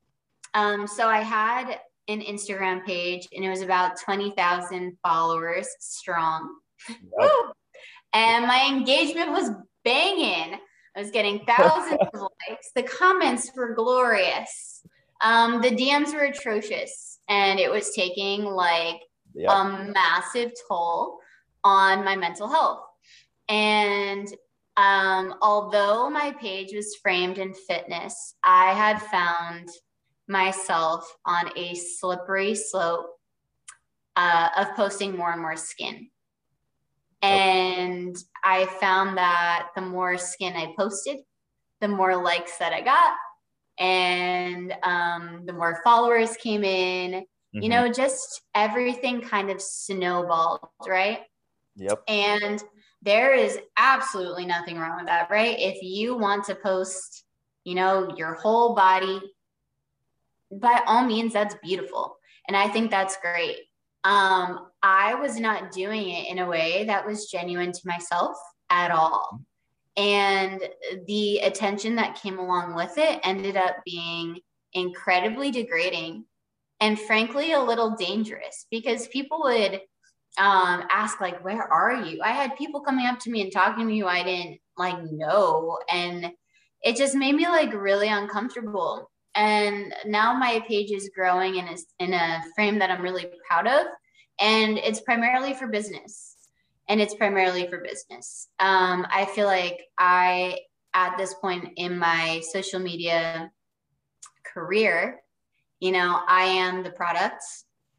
Um, 0.54 0.86
so 0.88 1.08
I 1.08 1.20
had 1.22 1.80
an 2.08 2.22
Instagram 2.22 2.86
page 2.86 3.28
and 3.34 3.44
it 3.44 3.50
was 3.50 3.62
about 3.62 4.00
20,000 4.00 4.98
followers 5.02 5.68
strong. 5.80 6.58
Yep. 6.90 7.32
and 8.14 8.46
my 8.46 8.68
engagement 8.68 9.32
was 9.32 9.52
banging. 9.84 10.60
I 10.96 11.00
was 11.00 11.12
getting 11.12 11.40
thousands 11.46 12.00
of 12.14 12.22
likes. 12.22 12.72
The 12.76 12.84
comments 12.84 13.50
were 13.56 13.74
glorious. 13.74 14.82
Um, 15.22 15.62
the 15.62 15.72
DMs 15.72 16.14
were 16.14 16.26
atrocious 16.26 17.20
and 17.30 17.60
it 17.60 17.72
was 17.72 17.92
taking 17.96 18.44
like 18.44 19.02
a 19.50 19.92
massive 19.94 20.52
toll 20.68 21.20
on 21.64 22.04
my 22.06 22.16
mental 22.16 22.48
health. 22.48 22.82
And 23.50 24.28
um, 24.78 25.36
although 25.42 26.10
my 26.10 26.36
page 26.40 26.74
was 26.74 26.96
framed 27.02 27.38
in 27.38 27.54
fitness, 27.54 28.36
I 28.44 28.74
had 28.74 29.02
found 29.02 29.70
myself 30.28 31.08
on 31.26 31.50
a 31.56 31.76
slippery 31.76 32.56
slope 32.56 33.08
uh, 34.16 34.50
of 34.58 34.76
posting 34.76 35.16
more 35.16 35.32
and 35.32 35.42
more 35.42 35.56
skin. 35.56 36.10
And 37.22 38.16
I 38.44 38.66
found 38.66 39.18
that 39.18 39.70
the 39.76 39.82
more 39.82 40.18
skin 40.18 40.54
I 40.56 40.74
posted, 40.78 41.18
the 41.82 41.88
more 41.88 42.16
likes 42.16 42.58
that 42.58 42.74
I 42.74 42.82
got, 42.82 43.16
and 43.80 44.74
um, 44.84 45.44
the 45.46 45.54
more 45.54 45.82
followers 45.84 46.38
came 46.38 46.64
in, 46.64 47.26
Mm-hmm. 47.56 47.64
You 47.64 47.70
know, 47.70 47.92
just 47.92 48.42
everything 48.54 49.22
kind 49.22 49.50
of 49.50 49.62
snowballed, 49.62 50.60
right? 50.86 51.22
Yep. 51.78 52.04
And 52.08 52.62
there 53.02 53.34
is 53.34 53.60
absolutely 53.78 54.46
nothing 54.46 54.78
wrong 54.78 54.98
with 54.98 55.06
that, 55.06 55.30
right? 55.30 55.56
If 55.58 55.82
you 55.82 56.18
want 56.18 56.44
to 56.46 56.56
post, 56.56 57.24
you 57.64 57.76
know, 57.76 58.14
your 58.18 58.34
whole 58.34 58.76
body, 58.76 59.22
by 60.52 60.82
all 60.86 61.06
means, 61.06 61.32
that's 61.32 61.56
beautiful. 61.64 62.18
And 62.48 62.58
I 62.58 62.68
think 62.68 62.92
that's 62.92 63.18
great. 63.22 63.58
Um, 64.04 64.68
I 64.84 65.16
was 65.16 65.40
not 65.40 65.72
doing 65.72 66.10
it 66.10 66.28
in 66.30 66.40
a 66.40 66.48
way 66.48 66.84
that 66.86 67.06
was 67.06 67.32
genuine 67.32 67.72
to 67.72 67.82
myself 67.86 68.36
at 68.70 68.92
all. 68.92 69.42
And 69.98 70.62
the 71.08 71.40
attention 71.40 71.96
that 71.96 72.22
came 72.22 72.38
along 72.38 72.76
with 72.76 72.98
it 72.98 73.20
ended 73.24 73.56
up 73.56 73.78
being 73.86 74.40
incredibly 74.74 75.52
degrading 75.52 76.26
and 76.80 77.00
frankly 77.00 77.54
a 77.54 77.62
little 77.62 77.96
dangerous 77.96 78.66
because 78.70 79.08
people 79.08 79.42
would 79.44 79.82
um, 80.38 80.84
ask 80.92 81.22
like 81.22 81.44
where 81.44 81.64
are 81.64 82.04
you? 82.04 82.22
I 82.22 82.32
had 82.32 82.58
people 82.58 82.82
coming 82.82 83.06
up 83.06 83.20
to 83.20 83.32
me 83.32 83.42
and 83.42 83.52
talking 83.52 83.80
to 83.80 83.86
me 83.86 84.00
who 84.00 84.08
i 84.08 84.24
didn't 84.24 84.60
like 84.78 85.02
know 85.12 85.78
and 85.90 86.32
it 86.82 86.98
just 86.98 87.16
made 87.16 87.36
me 87.36 87.48
like 87.48 87.74
really 87.74 88.10
uncomfortable. 88.10 89.10
And 89.34 89.94
now 90.06 90.34
my 90.34 90.64
page 90.68 90.92
is 90.92 91.12
growing 91.16 91.58
and 91.58 91.70
is 91.74 91.86
in 92.00 92.14
a 92.14 92.44
frame 92.54 92.80
that 92.80 92.92
i'm 92.92 93.02
really 93.02 93.28
proud 93.50 93.68
of 93.68 93.88
and 94.40 94.78
it's 94.78 95.02
primarily 95.02 95.54
for 95.54 95.68
business 95.68 96.36
and 96.88 97.02
it's 97.02 97.16
primarily 97.16 97.68
for 97.68 97.80
business. 97.80 98.50
Um, 98.60 99.08
i 99.10 99.26
feel 99.26 99.48
like 99.48 99.82
i 99.98 100.60
at 100.94 101.18
this 101.18 101.34
point 101.36 101.70
in 101.78 101.98
my 101.98 102.42
social 102.52 102.80
media 102.80 103.52
career 104.46 105.22
you 105.80 105.92
know 105.92 106.22
i 106.28 106.44
am 106.44 106.84
the 106.84 106.92
product 106.92 107.44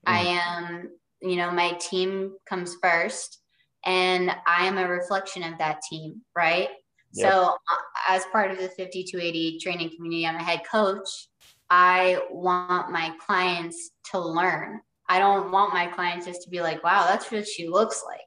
mm. 0.07 0.13
i 0.13 0.21
am 0.21 0.91
you 1.21 1.37
know 1.37 1.51
my 1.51 1.73
team 1.73 2.33
comes 2.49 2.77
first 2.83 3.41
and 3.85 4.31
i 4.47 4.67
am 4.67 4.79
a 4.79 4.89
reflection 4.89 5.43
of 5.43 5.57
that 5.59 5.81
team 5.89 6.21
right? 6.35 6.69
Yep. 7.15 7.33
so 7.33 7.41
uh, 7.49 7.77
as 8.09 8.25
part 8.27 8.51
of 8.51 8.59
the 8.59 8.69
5280 8.69 9.59
training 9.61 9.91
community 9.95 10.27
i'm 10.27 10.37
a 10.37 10.43
head 10.43 10.63
coach. 10.71 11.29
I 11.69 12.21
want 12.31 12.93
my 12.93 13.13
clients 13.27 13.91
to 14.13 14.21
learn. 14.21 14.81
I 15.09 15.19
don't 15.19 15.51
want 15.51 15.75
my 15.75 15.89
clients 15.89 16.27
just 16.27 16.43
to 16.43 16.51
be 16.51 16.61
like 16.61 16.83
wow 16.85 17.07
that's 17.09 17.31
what 17.31 17.47
she 17.47 17.69
looks 17.69 18.05
like. 18.07 18.21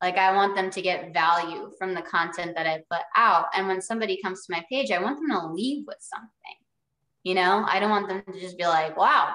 Like 0.00 0.18
i 0.18 0.34
want 0.34 0.54
them 0.54 0.70
to 0.70 0.82
get 0.82 1.12
value 1.12 1.70
from 1.78 1.94
the 1.94 2.02
content 2.02 2.54
that 2.56 2.66
i 2.66 2.82
put 2.90 3.02
out. 3.16 3.46
And 3.54 3.66
when 3.68 3.82
somebody 3.82 4.20
comes 4.22 4.46
to 4.46 4.52
my 4.52 4.64
page 4.70 4.90
i 4.90 5.02
want 5.02 5.18
them 5.18 5.30
to 5.30 5.52
leave 5.52 5.84
with 5.86 5.98
something 6.00 6.61
you 7.24 7.34
know, 7.34 7.64
I 7.66 7.80
don't 7.80 7.90
want 7.90 8.08
them 8.08 8.22
to 8.32 8.40
just 8.40 8.58
be 8.58 8.64
like, 8.64 8.96
wow, 8.96 9.34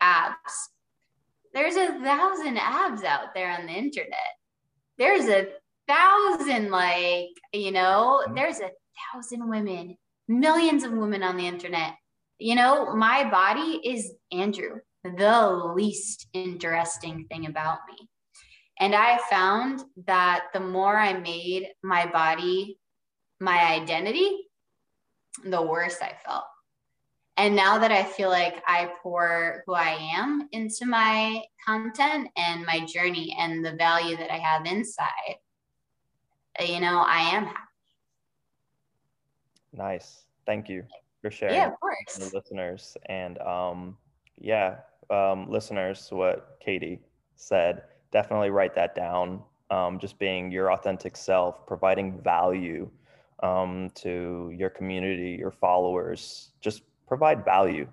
abs. 0.00 0.70
There's 1.52 1.76
a 1.76 1.98
thousand 2.00 2.58
abs 2.58 3.04
out 3.04 3.34
there 3.34 3.50
on 3.50 3.66
the 3.66 3.72
internet. 3.72 4.18
There's 4.98 5.26
a 5.26 5.48
thousand, 5.86 6.70
like, 6.70 7.30
you 7.52 7.72
know, 7.72 8.22
mm-hmm. 8.24 8.34
there's 8.34 8.60
a 8.60 8.70
thousand 9.12 9.48
women, 9.48 9.96
millions 10.28 10.84
of 10.84 10.92
women 10.92 11.22
on 11.22 11.36
the 11.36 11.46
internet. 11.46 11.94
You 12.38 12.56
know, 12.56 12.94
my 12.94 13.28
body 13.30 13.80
is 13.84 14.12
Andrew, 14.32 14.80
the 15.04 15.72
least 15.74 16.26
interesting 16.32 17.26
thing 17.30 17.46
about 17.46 17.78
me. 17.88 18.08
And 18.80 18.94
I 18.94 19.18
found 19.30 19.84
that 20.06 20.46
the 20.52 20.60
more 20.60 20.98
I 20.98 21.12
made 21.12 21.68
my 21.82 22.06
body 22.06 22.78
my 23.40 23.72
identity, 23.72 24.48
the 25.44 25.62
worse 25.62 25.98
I 26.00 26.14
felt. 26.24 26.44
And 27.36 27.56
now 27.56 27.78
that 27.78 27.90
I 27.90 28.04
feel 28.04 28.28
like 28.28 28.62
I 28.66 28.92
pour 29.02 29.64
who 29.66 29.74
I 29.74 29.98
am 30.16 30.48
into 30.52 30.86
my 30.86 31.42
content 31.66 32.28
and 32.36 32.64
my 32.64 32.86
journey 32.86 33.36
and 33.38 33.64
the 33.64 33.72
value 33.72 34.16
that 34.16 34.32
I 34.32 34.36
have 34.36 34.66
inside, 34.66 35.36
you 36.60 36.80
know, 36.80 37.04
I 37.04 37.20
am 37.34 37.46
happy. 37.46 37.58
Nice. 39.72 40.26
Thank 40.46 40.68
you 40.68 40.84
for 41.22 41.30
sharing. 41.30 41.56
Yeah, 41.56 41.66
of 41.66 41.80
course. 41.80 42.30
The 42.30 42.36
listeners 42.36 42.96
and 43.06 43.38
um, 43.38 43.96
yeah, 44.38 44.76
um, 45.10 45.50
listeners, 45.50 46.08
what 46.10 46.58
Katie 46.64 47.00
said, 47.34 47.82
definitely 48.12 48.50
write 48.50 48.74
that 48.76 48.94
down. 48.94 49.42
Um, 49.70 49.98
just 49.98 50.18
being 50.18 50.52
your 50.52 50.72
authentic 50.72 51.16
self, 51.16 51.66
providing 51.66 52.20
value 52.22 52.88
um, 53.42 53.90
to 53.96 54.52
your 54.56 54.70
community, 54.70 55.36
your 55.38 55.50
followers. 55.50 56.50
Just 56.60 56.82
provide 57.06 57.44
value 57.44 57.88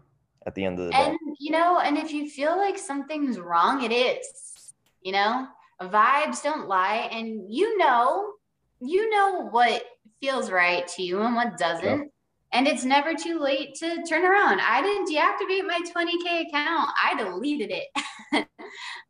at 0.45 0.55
the 0.55 0.65
end 0.65 0.79
of 0.79 0.87
the 0.87 0.95
and, 0.95 1.11
day. 1.11 1.17
And 1.25 1.37
you 1.39 1.51
know, 1.51 1.79
and 1.79 1.97
if 1.97 2.11
you 2.11 2.29
feel 2.29 2.57
like 2.57 2.77
something's 2.77 3.39
wrong, 3.39 3.83
it 3.83 3.91
is. 3.91 4.73
You 5.01 5.13
know, 5.13 5.47
vibes 5.81 6.43
don't 6.43 6.67
lie, 6.67 7.09
and 7.11 7.51
you 7.51 7.77
know, 7.77 8.33
you 8.79 9.09
know 9.09 9.47
what 9.49 9.83
feels 10.19 10.51
right 10.51 10.87
to 10.89 11.03
you 11.03 11.21
and 11.21 11.35
what 11.35 11.57
doesn't. 11.57 11.99
Yep. 11.99 12.07
And 12.53 12.67
it's 12.67 12.83
never 12.83 13.13
too 13.13 13.39
late 13.39 13.75
to 13.75 14.03
turn 14.03 14.25
around. 14.25 14.59
I 14.61 14.81
didn't 14.81 15.07
deactivate 15.07 15.65
my 15.65 15.79
20K 15.79 16.47
account. 16.47 16.89
I 17.01 17.15
deleted 17.17 17.71
it. 17.71 17.87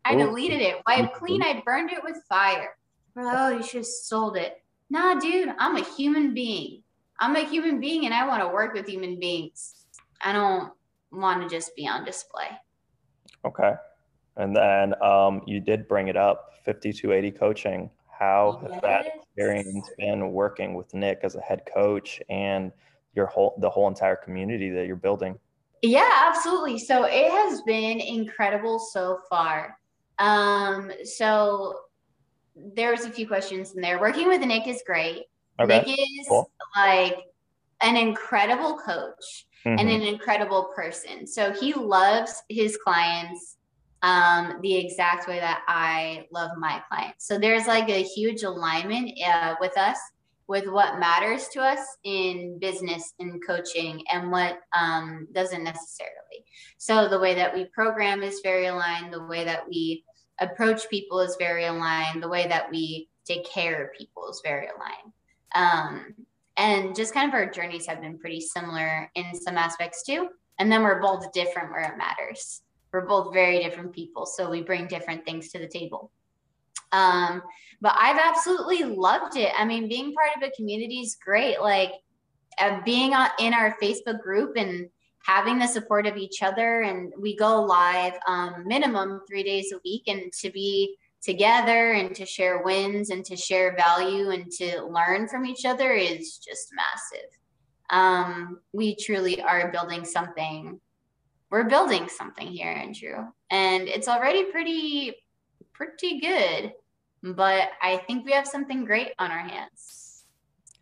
I 0.06 0.14
Ooh. 0.14 0.18
deleted 0.20 0.62
it. 0.62 0.76
Wiped 0.88 1.14
mm-hmm. 1.14 1.26
clean. 1.26 1.42
I 1.42 1.62
burned 1.66 1.92
it 1.92 2.04
with 2.04 2.22
fire. 2.30 2.76
Oh, 3.18 3.50
you 3.50 3.64
should 3.64 3.78
have 3.78 3.86
sold 3.86 4.38
it. 4.38 4.62
Nah, 4.90 5.16
dude, 5.16 5.54
I'm 5.58 5.76
a 5.76 5.84
human 5.84 6.34
being. 6.34 6.84
I'm 7.20 7.36
a 7.36 7.46
human 7.46 7.80
being 7.80 8.06
and 8.06 8.14
I 8.14 8.28
want 8.28 8.42
to 8.44 8.48
work 8.48 8.74
with 8.74 8.88
human 8.88 9.20
beings. 9.20 9.81
I 10.24 10.34
don't 10.34 10.72
want 11.12 11.42
to 11.42 11.54
just 11.54 11.76
be 11.76 11.88
on 11.88 12.06
display. 12.06 12.48
Okay. 13.46 13.74
And 14.38 14.56
then 14.56 15.02
um, 15.02 15.42
you 15.46 15.60
did 15.60 15.88
bring 15.88 16.08
it 16.08 16.18
up 16.18 16.54
5280 16.66 17.32
coaching. 17.38 17.90
How 18.08 18.60
yes. 18.62 18.72
has 18.72 18.82
that 18.82 19.06
experience 19.16 19.90
been 19.98 20.32
working 20.32 20.74
with 20.74 20.94
Nick 20.94 21.20
as 21.24 21.36
a 21.36 21.42
head 21.42 21.64
coach 21.72 22.22
and 22.30 22.72
your 23.14 23.26
whole 23.26 23.58
the 23.60 23.70
whole 23.70 23.88
entire 23.88 24.16
community 24.16 24.70
that 24.70 24.86
you're 24.86 24.96
building? 24.96 25.38
Yeah, 25.82 26.10
absolutely. 26.28 26.78
So 26.78 27.06
it 27.06 27.32
has 27.32 27.62
been 27.64 28.00
incredible 28.00 28.78
so 28.78 29.20
far. 29.30 29.78
Um, 30.20 30.92
so 31.04 31.80
there's 32.56 33.06
a 33.06 33.10
few 33.10 33.28
questions 33.28 33.74
in 33.74 33.82
there. 33.82 34.00
Working 34.00 34.28
with 34.28 34.42
Nick 34.42 34.68
is 34.68 34.84
great. 34.86 35.24
Okay. 35.60 35.80
Nick 35.80 35.88
is 35.88 36.28
cool. 36.30 36.52
like 36.76 37.18
an 37.82 37.96
incredible 37.96 38.78
coach 38.78 39.46
mm-hmm. 39.66 39.80
and 39.80 39.90
an 39.90 40.02
incredible 40.02 40.72
person. 40.76 41.26
So 41.28 41.52
he 41.52 41.74
loves 41.74 42.44
his 42.50 42.78
clients 42.78 43.58
um, 44.04 44.60
the 44.62 44.76
exact 44.76 45.28
way 45.28 45.40
that 45.40 45.62
I 45.68 46.26
love 46.32 46.52
my 46.58 46.82
clients. 46.90 47.28
So 47.28 47.38
there's 47.38 47.68
like 47.68 47.90
a 47.90 48.04
huge 48.04 48.44
alignment 48.44 49.12
uh, 49.26 49.56
with 49.60 49.78
us 49.78 49.98
with 50.48 50.68
what 50.68 51.00
matters 51.00 51.48
to 51.48 51.62
us 51.62 51.80
in 52.04 52.60
business 52.60 53.14
and 53.20 53.42
coaching 53.48 54.04
and 54.12 54.30
what 54.30 54.60
um, 54.78 55.26
doesn't 55.32 55.64
necessarily. 55.64 56.44
So 56.78 57.08
the 57.08 57.20
way 57.20 57.36
that 57.36 57.54
we 57.54 57.66
program 57.66 58.22
is 58.22 58.42
very 58.44 58.66
aligned, 58.66 59.14
the 59.14 59.26
way 59.26 59.46
that 59.46 59.66
we 59.70 60.04
approach 60.40 60.90
people 60.90 61.22
is 61.22 61.38
very 61.40 61.66
aligned, 61.66 62.22
the 62.22 62.28
way 62.28 62.50
that 62.50 62.70
we 62.70 63.08
take 63.24 63.46
care 63.46 63.86
of 63.86 63.98
people 63.98 64.28
is 64.30 64.42
very 64.44 64.68
aligned. 64.68 65.14
Um, 65.56 66.16
and 66.62 66.96
just 66.96 67.12
kind 67.12 67.28
of 67.28 67.34
our 67.34 67.50
journeys 67.50 67.88
have 67.88 68.02
been 68.02 68.20
pretty 68.20 68.40
similar 68.40 69.10
in 69.16 69.34
some 69.34 69.58
aspects 69.58 70.04
too. 70.04 70.30
And 70.60 70.72
then 70.72 70.84
we're 70.84 71.02
both 71.02 71.32
different 71.32 71.72
where 71.72 71.92
it 71.92 71.98
matters. 71.98 72.62
We're 72.94 73.08
both 73.08 73.34
very 73.34 73.64
different 73.64 73.94
people. 73.94 74.28
So 74.28 74.48
we 74.48 74.62
bring 74.62 74.86
different 74.86 75.26
things 75.26 75.50
to 75.50 75.60
the 75.60 75.68
table. 75.68 76.12
Um, 76.92 77.42
but 77.82 77.96
I've 77.98 78.20
absolutely 78.24 78.84
loved 78.84 79.38
it. 79.38 79.52
I 79.58 79.66
mean, 79.66 79.90
being 79.90 80.14
part 80.14 80.30
of 80.38 80.44
a 80.44 80.56
community 80.56 81.00
is 81.00 81.18
great. 81.24 81.60
Like 81.60 81.94
uh, 82.60 82.80
being 82.86 83.16
on, 83.16 83.30
in 83.40 83.56
our 83.56 83.76
Facebook 83.82 84.22
group 84.22 84.56
and 84.56 84.88
having 85.26 85.58
the 85.58 85.66
support 85.66 86.06
of 86.06 86.16
each 86.16 86.44
other. 86.44 86.82
And 86.82 87.12
we 87.20 87.36
go 87.36 87.64
live 87.64 88.14
um, 88.28 88.68
minimum 88.68 89.22
three 89.28 89.42
days 89.42 89.72
a 89.72 89.80
week. 89.84 90.04
And 90.06 90.32
to 90.34 90.52
be 90.52 90.96
together 91.22 91.92
and 91.92 92.16
to 92.16 92.26
share 92.26 92.64
wins 92.64 93.10
and 93.10 93.24
to 93.26 93.36
share 93.36 93.76
value 93.76 94.32
and 94.32 94.52
to 94.52 94.84
learn 94.84 95.28
from 95.28 95.46
each 95.46 95.66
other 95.66 95.92
is 95.92 96.38
just 96.38 96.70
massive. 96.76 97.30
Um, 97.90 98.60
we 98.74 98.96
truly 98.96 99.42
are 99.42 99.72
building 99.72 100.06
something. 100.06 100.80
We're 101.50 101.66
building 101.66 102.08
something 102.08 102.48
here, 102.48 102.70
Andrew, 102.70 103.26
and 103.50 103.88
it's 103.88 104.08
already 104.08 104.46
pretty, 104.46 105.16
pretty 105.74 106.20
good. 106.22 106.74
But 107.24 107.72
I 107.82 107.98
think 108.08 108.26
we 108.26 108.32
have 108.32 108.48
something 108.48 108.86
great 108.86 109.12
on 109.20 109.32
our 109.32 109.40
hands. 109.40 110.24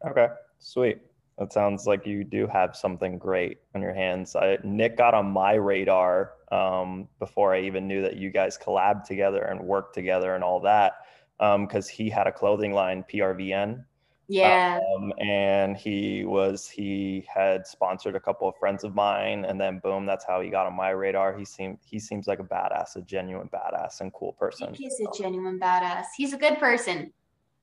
Okay, 0.08 0.28
sweet. 0.60 1.00
That 1.38 1.52
sounds 1.52 1.88
like 1.88 2.06
you 2.06 2.24
do 2.24 2.48
have 2.48 2.76
something 2.76 3.18
great 3.18 3.58
on 3.74 3.82
your 3.82 3.94
hands. 3.94 4.36
I, 4.36 4.58
Nick 4.64 4.98
got 4.98 5.14
on 5.14 5.32
my 5.32 5.54
radar 5.54 6.34
um, 6.52 7.08
before 7.20 7.54
I 7.54 7.62
even 7.62 7.88
knew 7.88 8.02
that 8.02 8.16
you 8.16 8.30
guys 8.30 8.58
collabed 8.58 9.04
together 9.04 9.44
and 9.44 9.60
worked 9.60 9.94
together 9.94 10.36
and 10.36 10.44
all 10.44 10.60
that 10.62 10.94
Um, 11.40 11.66
because 11.66 11.88
um, 11.90 11.96
he 11.96 12.10
had 12.10 12.28
a 12.28 12.32
clothing 12.32 12.74
line, 12.74 13.04
PRVN. 13.12 13.86
Yeah. 14.32 14.80
Um, 14.96 15.12
and 15.20 15.76
he 15.76 16.24
was 16.24 16.70
he 16.70 17.26
had 17.34 17.66
sponsored 17.66 18.16
a 18.16 18.20
couple 18.20 18.48
of 18.48 18.56
friends 18.58 18.84
of 18.84 18.94
mine, 18.94 19.44
and 19.44 19.60
then 19.60 19.80
boom, 19.80 20.06
that's 20.06 20.24
how 20.24 20.40
he 20.40 20.50
got 20.50 20.68
on 20.68 20.76
my 20.76 20.92
radar. 20.92 21.36
He 21.36 21.44
seemed 21.44 21.80
he 21.84 21.98
seems 21.98 22.28
like 22.28 22.40
a 22.40 22.44
badass, 22.44 22.96
a 22.96 23.02
genuine 23.02 23.50
badass 23.50 24.02
and 24.02 24.14
cool 24.14 24.34
person. 24.34 24.76
He's 24.76 25.00
a 25.00 25.18
genuine 25.18 25.60
badass. 25.60 26.06
He's 26.16 26.34
a 26.34 26.38
good 26.38 26.60
person. 26.60 27.12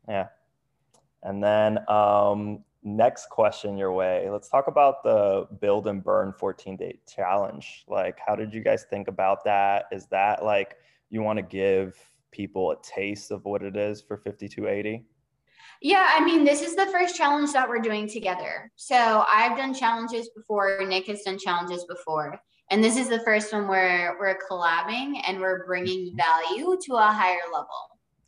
Yeah. 0.08 0.26
And 1.22 1.42
then 1.42 1.78
um, 1.88 2.64
next 2.86 3.28
question 3.28 3.76
your 3.76 3.92
way. 3.92 4.30
Let's 4.30 4.48
talk 4.48 4.68
about 4.68 5.02
the 5.02 5.48
build 5.60 5.88
and 5.88 6.02
burn 6.02 6.32
14 6.32 6.76
day 6.76 7.00
challenge. 7.06 7.84
Like, 7.88 8.18
how 8.24 8.36
did 8.36 8.54
you 8.54 8.62
guys 8.62 8.86
think 8.88 9.08
about 9.08 9.44
that? 9.44 9.86
Is 9.90 10.06
that 10.06 10.44
like 10.44 10.76
you 11.10 11.20
want 11.22 11.38
to 11.38 11.42
give 11.42 11.98
people 12.30 12.70
a 12.70 12.76
taste 12.82 13.30
of 13.30 13.44
what 13.44 13.62
it 13.62 13.76
is 13.76 14.00
for 14.00 14.16
5280? 14.16 15.04
Yeah, 15.82 16.08
I 16.14 16.24
mean, 16.24 16.44
this 16.44 16.62
is 16.62 16.74
the 16.74 16.86
first 16.86 17.16
challenge 17.16 17.52
that 17.52 17.68
we're 17.68 17.80
doing 17.80 18.08
together. 18.08 18.70
So 18.76 19.24
I've 19.28 19.58
done 19.58 19.74
challenges 19.74 20.30
before, 20.34 20.78
Nick 20.86 21.06
has 21.08 21.22
done 21.22 21.38
challenges 21.38 21.84
before. 21.84 22.40
And 22.70 22.82
this 22.82 22.96
is 22.96 23.08
the 23.08 23.20
first 23.20 23.52
one 23.52 23.68
where 23.68 24.16
we're 24.18 24.38
collabing 24.50 25.20
and 25.26 25.38
we're 25.38 25.66
bringing 25.66 26.12
mm-hmm. 26.12 26.16
value 26.16 26.78
to 26.86 26.94
a 26.94 27.06
higher 27.06 27.38
level. 27.52 27.68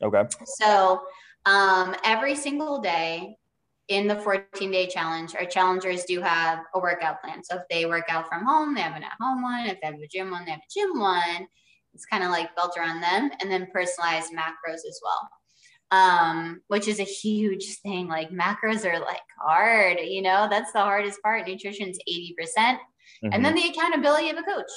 Okay. 0.03 0.29
So 0.45 1.01
um, 1.47 1.97
every 2.05 2.37
single 2.37 2.81
day, 2.81 3.37
in 3.89 4.07
the 4.07 4.17
14 4.17 4.71
day 4.71 4.87
challenge, 4.87 5.35
our 5.35 5.47
challengers 5.47 6.05
do 6.05 6.21
have 6.21 6.61
a 6.75 6.79
workout 6.79 7.23
plan. 7.23 7.43
So 7.43 7.57
if 7.57 7.63
they 7.71 7.87
work 7.87 8.05
out 8.09 8.29
from 8.29 8.45
home, 8.45 8.75
they 8.75 8.83
have 8.83 8.97
an 8.97 9.03
at 9.03 9.17
home 9.21 9.43
one. 9.43 9.67
If 9.67 9.81
they 9.81 9.87
have 9.87 9.97
a 9.97 10.07
gym 10.07 10.31
one, 10.31 10.45
they 10.45 10.53
have 10.53 10.61
a 10.61 10.73
gym 10.73 10.99
one. 10.99 11.49
It's 11.95 12.05
kind 12.05 12.23
of 12.23 12.31
like 12.31 12.55
built 12.55 12.77
around 12.79 13.01
them 13.01 13.31
and 13.41 13.51
then 13.51 13.69
personalized 13.73 14.33
macros 14.33 14.87
as 14.87 15.01
well. 15.03 15.29
Um, 15.91 16.61
which 16.69 16.87
is 16.87 17.01
a 17.01 17.05
huge 17.05 17.79
thing. 17.79 18.09
Like 18.09 18.31
macros 18.31 18.85
are 18.85 19.01
like 19.01 19.23
hard, 19.41 19.99
you 20.01 20.21
know, 20.21 20.47
that's 20.51 20.73
the 20.73 20.81
hardest 20.81 21.23
part. 21.23 21.49
Nutrition's 21.49 21.99
80%. 22.09 22.37
percent 22.37 22.79
mm 23.25 23.29
hmm 23.29 23.33
And 23.33 23.43
then 23.43 23.57
mm-hmm. 23.57 23.67
the 23.67 23.71
accountability 23.71 24.29
of 24.29 24.37
a 24.37 24.43
coach. 24.43 24.71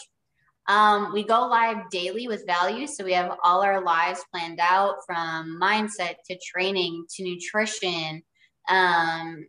Um, 0.67 1.11
we 1.11 1.23
go 1.23 1.47
live 1.47 1.89
daily 1.89 2.29
with 2.29 2.45
values. 2.47 2.95
So 2.95 3.03
we 3.03 3.11
have 3.11 3.37
all 3.43 3.61
our 3.61 3.83
lives 3.83 4.23
planned 4.31 4.59
out 4.61 4.95
from 5.05 5.59
mindset 5.61 6.15
to 6.27 6.39
training 6.49 7.05
to 7.15 7.23
nutrition 7.23 8.23
um, 8.71 9.45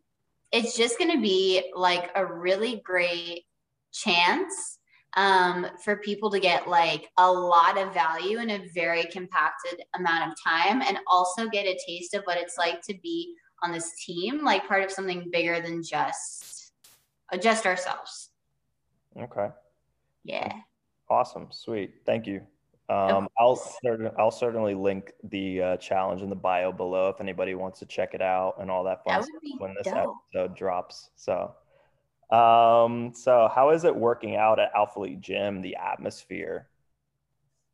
it's 0.51 0.77
just 0.77 0.99
going 0.99 1.13
to 1.13 1.23
be 1.23 1.73
like 1.75 2.11
a 2.15 2.27
really 2.27 2.83
great 2.85 3.45
chance 3.93 4.79
um, 5.17 5.67
for 5.85 5.97
people 5.97 6.31
to 6.31 6.41
get 6.41 6.69
like 6.69 7.09
a 7.19 7.31
lot 7.31 7.79
of 7.79 7.95
value 7.95 8.39
in 8.39 8.51
a 8.51 8.67
very 8.75 9.05
compacted 9.05 9.83
amount 9.95 10.31
of 10.31 10.37
time 10.45 10.83
and 10.83 10.99
also 11.07 11.49
get 11.49 11.67
a 11.67 11.79
taste 11.87 12.15
of 12.15 12.23
what 12.25 12.39
it's 12.39 12.59
like 12.59 12.83
to 12.83 12.95
be 13.03 13.35
on 13.63 13.73
this 13.73 13.93
team, 14.05 14.45
like 14.45 14.67
part 14.67 14.83
of 14.83 14.91
something 14.91 15.29
bigger 15.31 15.61
than 15.61 15.83
just 15.83 16.73
uh, 17.33 17.37
just 17.37 17.65
ourselves. 17.65 18.31
Okay. 19.17 19.49
Yeah. 20.25 20.53
Awesome. 21.09 21.49
Sweet. 21.51 21.95
Thank 22.05 22.27
you. 22.27 22.43
Um, 22.93 23.29
I'll 23.39 23.61
I'll 24.19 24.31
certainly 24.31 24.75
link 24.75 25.13
the 25.31 25.63
uh, 25.63 25.77
challenge 25.77 26.23
in 26.23 26.29
the 26.29 26.37
bio 26.37 26.73
below 26.73 27.09
if 27.09 27.21
anybody 27.21 27.55
wants 27.55 27.79
to 27.79 27.87
check 27.87 28.15
it 28.15 28.23
out 28.23 28.57
and 28.61 28.71
all 28.71 28.85
that 28.85 29.05
fun 29.05 29.21
that 29.21 29.25
stuff 29.25 29.59
when 29.59 29.75
this 29.75 29.93
dope. 29.93 30.17
episode 30.35 30.57
drops. 30.57 31.11
So, 31.15 31.55
um, 32.31 33.13
so 33.15 33.51
how 33.55 33.71
is 33.71 33.85
it 33.85 33.95
working 33.95 34.37
out 34.37 34.59
at 34.59 34.75
Alphalete 34.75 35.21
Gym? 35.21 35.63
The 35.63 35.77
atmosphere 35.77 36.69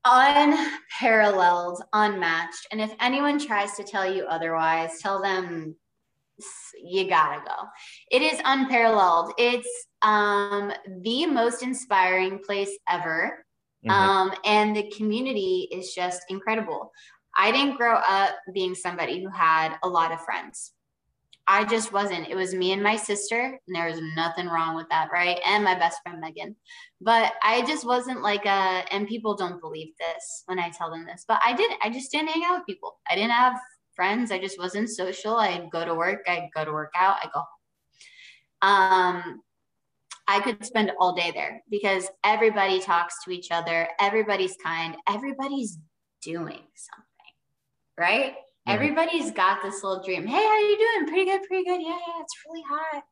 unparalleled, 0.05 1.83
unmatched. 1.93 2.67
And 2.73 2.81
if 2.81 2.93
anyone 3.01 3.39
tries 3.39 3.75
to 3.75 3.85
tell 3.85 4.11
you 4.11 4.25
otherwise, 4.25 5.01
tell 5.01 5.21
them 5.21 5.77
you 6.83 7.09
gotta 7.09 7.41
go. 7.45 7.55
It 8.11 8.23
is 8.23 8.41
unparalleled. 8.45 9.33
It's 9.39 9.69
um, 10.03 10.73
the 11.03 11.27
most 11.27 11.63
inspiring 11.63 12.39
place 12.39 12.79
ever. 12.89 13.45
Mm-hmm. 13.87 13.91
Um, 13.91 14.33
and 14.45 14.75
the 14.75 14.91
community 14.97 15.69
is 15.71 15.95
just 15.95 16.23
incredible. 16.29 16.93
I 17.37 17.53
didn't 17.53 17.77
grow 17.77 17.95
up 17.95 18.31
being 18.53 18.75
somebody 18.75 19.23
who 19.23 19.31
had 19.31 19.77
a 19.83 19.89
lot 19.89 20.13
of 20.13 20.21
friends. 20.25 20.73
I 21.51 21.65
just 21.65 21.93
wasn't. 21.95 22.29
It 22.29 22.37
was 22.37 22.55
me 22.55 22.73
and 22.73 22.83
my 22.83 22.97
sister, 22.97 23.59
and 23.67 23.75
there 23.75 23.87
was 23.87 24.01
nothing 24.15 24.49
wrong 24.49 24.77
with 24.77 24.87
that, 24.91 25.09
right? 25.11 25.39
And 25.47 25.65
my 25.65 25.75
best 25.75 25.99
friend 26.03 26.21
Megan. 26.21 26.55
But 27.01 27.33
I 27.43 27.63
just 27.63 27.87
wasn't 27.87 28.21
like 28.21 28.45
a, 28.45 28.85
and 28.93 29.09
people 29.09 29.35
don't 29.35 29.61
believe 29.61 29.95
this 29.99 30.43
when 30.45 30.59
I 30.59 30.69
tell 30.69 30.91
them 30.91 31.07
this, 31.07 31.25
but 31.27 31.41
I 31.43 31.55
didn't. 31.55 31.79
I 31.83 31.89
just 31.89 32.11
didn't 32.13 32.29
hang 32.29 32.45
out 32.45 32.59
with 32.59 32.67
people. 32.67 32.99
I 33.11 33.15
didn't 33.15 33.31
have 33.31 33.59
friends. 33.95 34.31
I 34.31 34.39
just 34.39 34.59
wasn't 34.59 34.91
social. 34.91 35.37
I'd 35.37 35.71
go 35.71 35.87
to 35.87 35.95
work. 35.95 36.21
I'd 36.29 36.51
go 36.55 36.67
to 36.67 36.73
work 36.73 36.93
out. 36.99 37.17
I 37.23 37.31
go. 37.33 37.43
home. 38.61 38.71
Um, 38.71 39.43
I 40.29 40.41
could 40.41 40.65
spend 40.65 40.93
all 41.01 41.15
day 41.15 41.31
there 41.33 41.63
because 41.71 42.07
everybody 42.23 42.81
talks 42.81 43.25
to 43.25 43.31
each 43.31 43.51
other. 43.51 43.89
Everybody's 43.99 44.57
kind. 44.63 44.95
Everybody's 45.09 45.79
doing 46.23 46.63
something, 46.75 47.35
right? 47.99 48.33
Mm-hmm. 48.33 48.73
Everybody's 48.73 49.31
got 49.31 49.63
this 49.63 49.83
little 49.83 50.05
dream. 50.05 50.27
Hey, 50.27 50.37
how 50.37 50.49
are 50.49 50.61
you 50.61 50.77
doing? 50.77 51.09
Pretty 51.09 51.25
good, 51.25 51.43
pretty 51.49 51.65
good. 51.65 51.81
Yeah, 51.81 51.89
yeah, 51.89 52.21
it's 52.21 52.35
really 52.47 52.63
hot. 52.69 53.03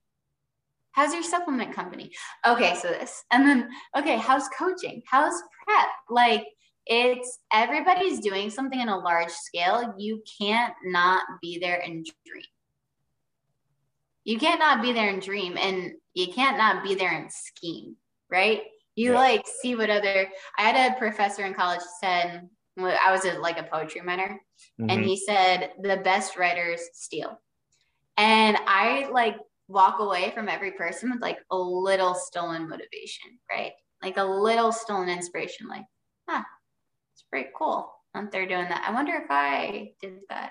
How's 0.92 1.14
your 1.14 1.22
supplement 1.22 1.74
company? 1.74 2.10
Okay, 2.46 2.74
so 2.74 2.88
this. 2.88 3.24
And 3.30 3.46
then, 3.46 3.70
okay, 3.96 4.18
how's 4.18 4.48
coaching? 4.48 5.02
How's 5.06 5.42
prep? 5.64 5.88
Like, 6.10 6.46
it's 6.86 7.38
everybody's 7.52 8.20
doing 8.20 8.50
something 8.50 8.78
in 8.78 8.88
a 8.88 8.98
large 8.98 9.30
scale. 9.30 9.94
You 9.98 10.22
can't 10.40 10.74
not 10.84 11.22
be 11.42 11.58
there 11.58 11.80
and 11.80 12.06
dream. 12.26 12.44
You 14.26 14.38
can't 14.40 14.58
not 14.58 14.82
be 14.82 14.92
there 14.92 15.08
and 15.08 15.22
dream, 15.22 15.56
and 15.56 15.92
you 16.12 16.32
can't 16.32 16.58
not 16.58 16.82
be 16.82 16.96
there 16.96 17.12
and 17.12 17.30
scheme, 17.32 17.94
right? 18.28 18.62
You 18.96 19.12
yeah. 19.12 19.18
like 19.20 19.46
see 19.62 19.76
what 19.76 19.88
other. 19.88 20.28
I 20.58 20.62
had 20.62 20.92
a 20.92 20.98
professor 20.98 21.44
in 21.44 21.54
college 21.54 21.80
said 22.00 22.48
I 22.76 23.12
was 23.12 23.24
a, 23.24 23.38
like 23.38 23.56
a 23.56 23.62
poetry 23.62 24.00
mentor, 24.00 24.40
mm-hmm. 24.80 24.90
and 24.90 25.04
he 25.04 25.16
said 25.16 25.70
the 25.80 25.98
best 25.98 26.36
writers 26.36 26.80
steal, 26.92 27.40
and 28.16 28.56
I 28.66 29.08
like 29.12 29.36
walk 29.68 30.00
away 30.00 30.32
from 30.32 30.48
every 30.48 30.72
person 30.72 31.12
with 31.12 31.22
like 31.22 31.38
a 31.52 31.56
little 31.56 32.14
stolen 32.14 32.68
motivation, 32.68 33.38
right? 33.48 33.72
Like 34.02 34.16
a 34.16 34.24
little 34.24 34.72
stolen 34.72 35.08
inspiration, 35.08 35.68
like, 35.68 35.84
huh, 36.28 36.42
it's 37.14 37.22
pretty 37.30 37.50
cool 37.56 37.92
that 38.12 38.32
they're 38.32 38.48
doing 38.48 38.68
that. 38.68 38.84
I 38.88 38.92
wonder 38.92 39.14
if 39.14 39.30
I 39.30 39.92
did 40.00 40.18
that. 40.30 40.50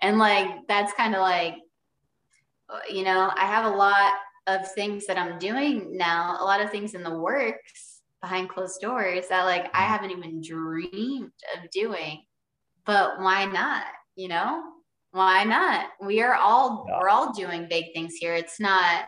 And 0.00 0.18
like 0.18 0.66
that's 0.66 0.92
kind 0.94 1.14
of 1.14 1.20
like, 1.20 1.54
you 2.90 3.04
know, 3.04 3.30
I 3.36 3.46
have 3.46 3.72
a 3.72 3.76
lot 3.76 4.14
of 4.46 4.70
things 4.72 5.06
that 5.06 5.18
I'm 5.18 5.38
doing 5.38 5.96
now, 5.96 6.36
a 6.40 6.44
lot 6.44 6.60
of 6.60 6.70
things 6.70 6.94
in 6.94 7.02
the 7.02 7.16
works 7.16 8.00
behind 8.20 8.48
closed 8.48 8.80
doors 8.80 9.28
that 9.28 9.44
like 9.44 9.64
I 9.74 9.82
mm-hmm. 9.82 9.92
haven't 9.92 10.10
even 10.10 10.42
dreamed 10.42 11.32
of 11.56 11.70
doing. 11.70 12.22
But 12.84 13.20
why 13.20 13.44
not? 13.44 13.84
You 14.16 14.28
know, 14.28 14.62
why 15.12 15.44
not? 15.44 15.86
We 16.00 16.22
are 16.22 16.34
all 16.34 16.86
we're 17.00 17.08
all 17.08 17.32
doing 17.32 17.66
big 17.68 17.92
things 17.94 18.14
here. 18.14 18.34
It's 18.34 18.58
not 18.58 19.04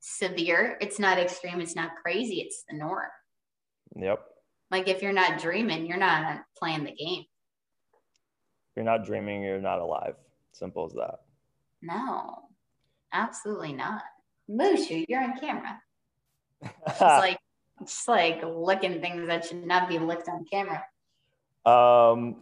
severe, 0.00 0.76
it's 0.80 0.98
not 0.98 1.18
extreme, 1.18 1.60
it's 1.60 1.74
not 1.74 1.90
crazy, 2.02 2.40
it's 2.40 2.64
the 2.68 2.76
norm. 2.76 3.08
Yep. 3.96 4.20
Like 4.70 4.88
if 4.88 5.02
you're 5.02 5.12
not 5.12 5.40
dreaming, 5.40 5.86
you're 5.86 5.96
not 5.96 6.42
playing 6.56 6.84
the 6.84 6.92
game. 6.92 7.22
If 7.22 8.76
you're 8.76 8.84
not 8.84 9.04
dreaming, 9.04 9.42
you're 9.42 9.60
not 9.60 9.80
alive. 9.80 10.14
Simple 10.52 10.86
as 10.86 10.92
that. 10.92 11.20
No, 11.82 12.38
absolutely 13.12 13.72
not. 13.72 14.02
Mushu, 14.50 15.04
you're 15.08 15.22
on 15.22 15.38
camera. 15.38 15.80
It's 16.86 17.00
like 17.00 17.38
just 17.82 18.08
like 18.08 18.42
licking 18.44 19.00
things 19.00 19.26
that 19.26 19.44
should 19.44 19.66
not 19.66 19.88
be 19.88 19.98
licked 19.98 20.28
on 20.28 20.44
camera. 20.50 20.82
Um, 21.66 22.36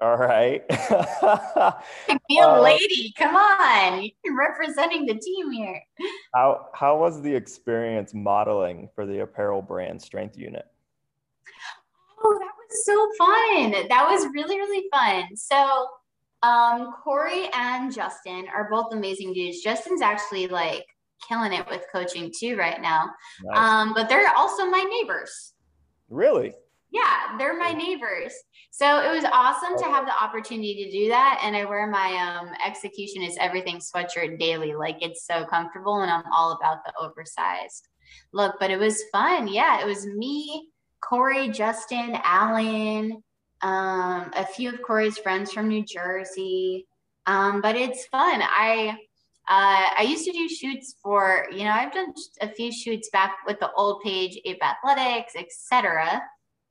all 0.00 0.16
right. 0.16 0.66
Be 2.28 2.38
a 2.38 2.46
uh, 2.46 2.60
lady. 2.60 3.12
Come 3.16 3.34
on. 3.34 4.08
You're 4.24 4.36
representing 4.36 5.06
the 5.06 5.14
team 5.14 5.50
here. 5.50 5.82
How 6.34 6.68
how 6.74 6.98
was 6.98 7.22
the 7.22 7.34
experience 7.34 8.12
modeling 8.12 8.90
for 8.94 9.06
the 9.06 9.20
apparel 9.20 9.62
brand 9.62 10.00
strength 10.00 10.36
unit? 10.36 10.66
Oh, 12.22 12.38
that 12.38 12.52
was 12.58 12.84
so 12.84 13.10
fun. 13.16 13.88
That 13.88 14.08
was 14.10 14.26
really, 14.34 14.58
really 14.58 14.86
fun. 14.92 15.34
So 15.34 15.86
um 16.46 16.92
Corey 17.02 17.48
and 17.54 17.92
Justin 17.92 18.46
are 18.54 18.68
both 18.70 18.92
amazing 18.92 19.32
dudes. 19.32 19.62
Justin's 19.62 20.02
actually 20.02 20.46
like 20.48 20.84
killing 21.26 21.52
it 21.52 21.66
with 21.68 21.84
coaching 21.92 22.32
too 22.38 22.56
right 22.56 22.80
now. 22.80 23.10
Nice. 23.44 23.58
Um, 23.58 23.94
but 23.94 24.08
they're 24.08 24.32
also 24.36 24.66
my 24.66 24.82
neighbors. 24.82 25.54
Really? 26.08 26.52
Yeah, 26.90 27.36
they're 27.36 27.58
my 27.58 27.72
neighbors. 27.72 28.32
So 28.70 29.00
it 29.00 29.14
was 29.14 29.24
awesome 29.32 29.76
to 29.78 29.84
have 29.84 30.06
the 30.06 30.22
opportunity 30.22 30.84
to 30.84 30.90
do 30.90 31.08
that. 31.08 31.40
And 31.42 31.56
I 31.56 31.64
wear 31.64 31.86
my 31.88 32.14
um, 32.14 32.50
execution 32.64 33.22
is 33.22 33.36
everything 33.40 33.78
sweatshirt 33.78 34.38
daily. 34.38 34.74
Like 34.74 34.98
it's 35.00 35.26
so 35.26 35.44
comfortable 35.44 36.00
and 36.00 36.10
I'm 36.10 36.22
all 36.32 36.52
about 36.52 36.84
the 36.84 36.92
oversized 37.00 37.88
look. 38.32 38.56
But 38.60 38.70
it 38.70 38.78
was 38.78 39.02
fun. 39.12 39.48
Yeah, 39.48 39.80
it 39.80 39.86
was 39.86 40.06
me, 40.06 40.68
Corey, 41.00 41.48
Justin, 41.48 42.18
Alan, 42.22 43.22
um, 43.66 44.30
a 44.36 44.46
few 44.46 44.68
of 44.68 44.80
Corey's 44.80 45.18
friends 45.18 45.52
from 45.52 45.66
New 45.66 45.84
Jersey. 45.84 46.86
Um, 47.26 47.60
but 47.60 47.74
it's 47.74 48.06
fun. 48.06 48.40
I 48.42 48.96
uh, 49.48 49.86
I 49.98 50.06
used 50.08 50.24
to 50.24 50.32
do 50.32 50.48
shoots 50.48 50.96
for, 51.02 51.46
you 51.52 51.64
know, 51.64 51.70
I've 51.70 51.92
done 51.92 52.12
a 52.40 52.48
few 52.48 52.72
shoots 52.72 53.08
back 53.10 53.38
with 53.46 53.60
the 53.60 53.70
old 53.72 54.02
page, 54.02 54.38
Ape 54.44 54.62
Athletics, 54.62 55.34
etc. 55.36 56.20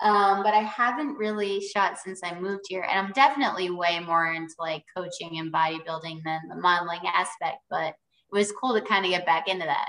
Um, 0.01 0.43
but 0.43 0.53
I 0.53 0.59
haven't 0.59 1.15
really 1.15 1.61
shot 1.61 1.97
since 1.97 2.19
I 2.21 2.37
moved 2.37 2.65
here. 2.67 2.85
And 2.89 2.99
I'm 2.99 3.13
definitely 3.13 3.69
way 3.69 3.99
more 3.99 4.33
into 4.33 4.53
like 4.59 4.83
coaching 4.95 5.39
and 5.39 5.53
bodybuilding 5.53 6.21
than 6.25 6.41
the 6.49 6.55
modeling 6.55 6.99
aspect. 7.05 7.59
But 7.69 7.89
it 7.89 7.95
was 8.31 8.51
cool 8.51 8.73
to 8.73 8.81
kind 8.81 9.05
of 9.05 9.11
get 9.11 9.25
back 9.25 9.47
into 9.47 9.65
that. 9.65 9.87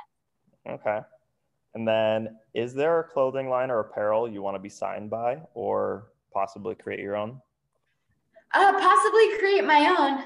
Okay. 0.69 1.01
And 1.75 1.87
then 1.87 2.37
is 2.55 2.73
there 2.73 3.01
a 3.01 3.05
clothing 3.05 3.49
line 3.49 3.71
or 3.71 3.81
apparel 3.81 4.29
you 4.29 4.43
want 4.43 4.55
to 4.55 4.61
be 4.61 4.69
signed 4.69 5.11
by 5.11 5.39
or 5.55 6.07
possibly 6.37 6.75
create 6.75 7.01
your 7.01 7.17
own? 7.17 7.41
Uh, 8.53 8.73
possibly 8.79 9.39
create 9.39 9.65
my 9.65 9.97
own. 9.99 10.25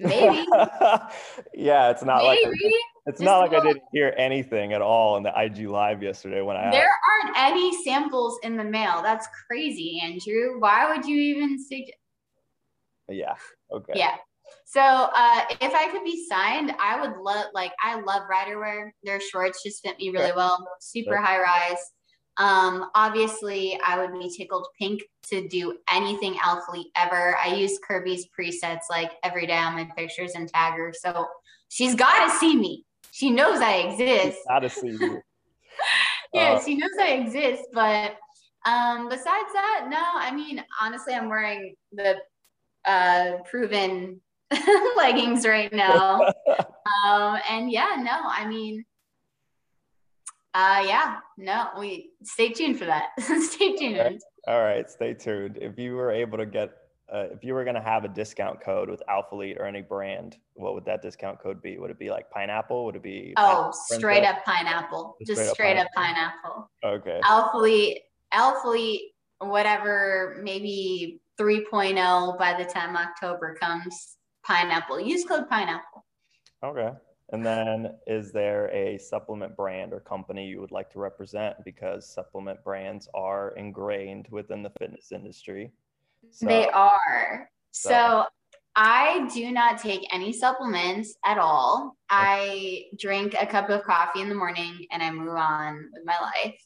Maybe. 0.00 0.44
yeah, 1.54 1.90
it's 1.90 2.02
not 2.02 2.24
Maybe. 2.24 2.26
like 2.26 2.38
I, 2.44 2.72
it's 3.06 3.20
Just 3.20 3.22
not 3.22 3.38
like 3.38 3.52
I 3.52 3.64
didn't 3.64 3.84
hear 3.92 4.12
anything 4.16 4.72
at 4.72 4.82
all 4.82 5.16
in 5.16 5.22
the 5.22 5.32
IG 5.36 5.68
live 5.68 6.02
yesterday 6.02 6.42
when 6.42 6.56
I 6.56 6.70
There 6.72 6.88
aren't 7.22 7.38
any 7.38 7.84
samples 7.84 8.40
in 8.42 8.56
the 8.56 8.64
mail. 8.64 9.00
That's 9.00 9.28
crazy, 9.46 10.00
Andrew. 10.02 10.58
Why 10.58 10.92
would 10.92 11.06
you 11.06 11.16
even 11.16 11.56
suggest 11.62 11.92
Yeah. 13.08 13.36
Okay. 13.70 13.92
Yeah. 13.94 14.16
So 14.64 14.80
uh, 14.80 15.42
if 15.60 15.72
I 15.72 15.88
could 15.92 16.02
be 16.02 16.26
signed, 16.28 16.74
I 16.80 17.00
would 17.00 17.16
love 17.18 17.46
like 17.54 17.72
I 17.80 18.00
love 18.00 18.22
Ryderwear. 18.28 18.90
Their 19.04 19.20
shorts 19.20 19.62
just 19.62 19.82
fit 19.84 19.98
me 19.98 20.10
really 20.10 20.32
well. 20.34 20.66
Super 20.80 21.18
high 21.18 21.40
rise. 21.40 21.78
Um, 22.40 22.86
obviously, 22.94 23.78
I 23.86 23.98
would 23.98 24.18
be 24.18 24.34
tickled 24.34 24.66
pink 24.78 25.02
to 25.24 25.46
do 25.48 25.76
anything 25.92 26.34
Alphalete 26.36 26.90
ever. 26.96 27.36
I 27.36 27.54
use 27.54 27.78
Kirby's 27.86 28.26
presets 28.28 28.88
like 28.88 29.12
every 29.22 29.46
day 29.46 29.58
on 29.58 29.74
my 29.74 29.86
pictures 29.94 30.32
and 30.34 30.48
tag 30.48 30.72
her. 30.78 30.94
So 30.98 31.26
she's 31.68 31.94
got 31.94 32.24
to 32.24 32.38
see 32.38 32.56
me. 32.56 32.86
She 33.12 33.28
knows 33.28 33.60
I 33.60 33.74
exist. 33.74 34.38
Got 34.48 34.60
to 34.60 34.70
see 34.70 34.88
you. 34.88 35.20
yeah, 36.32 36.52
uh, 36.52 36.64
she 36.64 36.76
knows 36.76 36.90
I 36.98 37.08
exist. 37.08 37.64
But 37.74 38.16
um, 38.64 39.10
besides 39.10 39.52
that, 39.52 39.88
no, 39.90 40.02
I 40.02 40.34
mean, 40.34 40.64
honestly, 40.80 41.12
I'm 41.12 41.28
wearing 41.28 41.74
the 41.92 42.16
uh, 42.86 43.38
PRVN 43.52 44.18
leggings 44.96 45.46
right 45.46 45.72
now. 45.74 46.22
um, 47.06 47.38
and 47.50 47.70
yeah, 47.70 47.96
no, 47.98 48.18
I 48.24 48.46
mean, 48.48 48.86
uh, 50.54 50.82
yeah, 50.84 51.18
no, 51.36 51.68
we 51.78 52.10
stay 52.22 52.50
tuned 52.50 52.78
for 52.78 52.84
that. 52.86 53.08
stay 53.20 53.76
tuned. 53.76 54.20
All 54.48 54.60
right, 54.60 54.88
stay 54.90 55.14
tuned. 55.14 55.58
If 55.60 55.78
you 55.78 55.94
were 55.94 56.10
able 56.10 56.38
to 56.38 56.46
get, 56.46 56.70
uh, 57.12 57.26
if 57.30 57.44
you 57.44 57.54
were 57.54 57.62
going 57.62 57.76
to 57.76 57.82
have 57.82 58.04
a 58.04 58.08
discount 58.08 58.60
code 58.60 58.90
with 58.90 59.02
Alphalete 59.08 59.58
or 59.60 59.64
any 59.64 59.82
brand, 59.82 60.38
what 60.54 60.74
would 60.74 60.84
that 60.86 61.02
discount 61.02 61.40
code 61.40 61.62
be? 61.62 61.78
Would 61.78 61.90
it 61.90 61.98
be 61.98 62.10
like 62.10 62.28
pineapple? 62.30 62.84
Would 62.86 62.96
it 62.96 63.02
be? 63.02 63.34
Oh, 63.36 63.72
straight 63.72 64.24
up 64.24 64.44
pineapple. 64.44 65.16
Just, 65.24 65.40
Just 65.40 65.52
straight, 65.52 65.76
up, 65.76 65.86
pineapple. 65.94 66.70
up 66.82 66.82
pineapple. 66.82 67.10
Okay. 67.12 67.20
Alphalete, 67.24 67.96
Alphalete, 68.34 69.00
whatever, 69.38 70.40
maybe 70.42 71.20
3.0 71.38 72.38
by 72.38 72.60
the 72.60 72.68
time 72.68 72.96
October 72.96 73.54
comes. 73.54 74.16
Pineapple. 74.42 74.98
Use 74.98 75.24
code 75.24 75.48
pineapple. 75.48 76.04
Okay. 76.64 76.90
And 77.32 77.46
then 77.46 77.94
is 78.06 78.32
there 78.32 78.68
a 78.74 78.98
supplement 78.98 79.56
brand 79.56 79.92
or 79.92 80.00
company 80.00 80.46
you 80.46 80.60
would 80.60 80.72
like 80.72 80.90
to 80.92 80.98
represent? 80.98 81.56
Because 81.64 82.12
supplement 82.12 82.62
brands 82.64 83.08
are 83.14 83.54
ingrained 83.56 84.26
within 84.30 84.62
the 84.62 84.72
fitness 84.78 85.12
industry. 85.12 85.72
So, 86.30 86.46
they 86.46 86.68
are. 86.68 87.48
So. 87.70 87.90
so 87.90 88.24
I 88.76 89.28
do 89.32 89.50
not 89.50 89.80
take 89.80 90.06
any 90.12 90.32
supplements 90.32 91.14
at 91.24 91.38
all. 91.38 91.96
I 92.08 92.84
drink 92.98 93.34
a 93.38 93.46
cup 93.46 93.68
of 93.68 93.82
coffee 93.82 94.20
in 94.20 94.28
the 94.28 94.34
morning 94.34 94.86
and 94.90 95.02
I 95.02 95.10
move 95.10 95.36
on 95.36 95.90
with 95.92 96.04
my 96.04 96.16
life. 96.20 96.60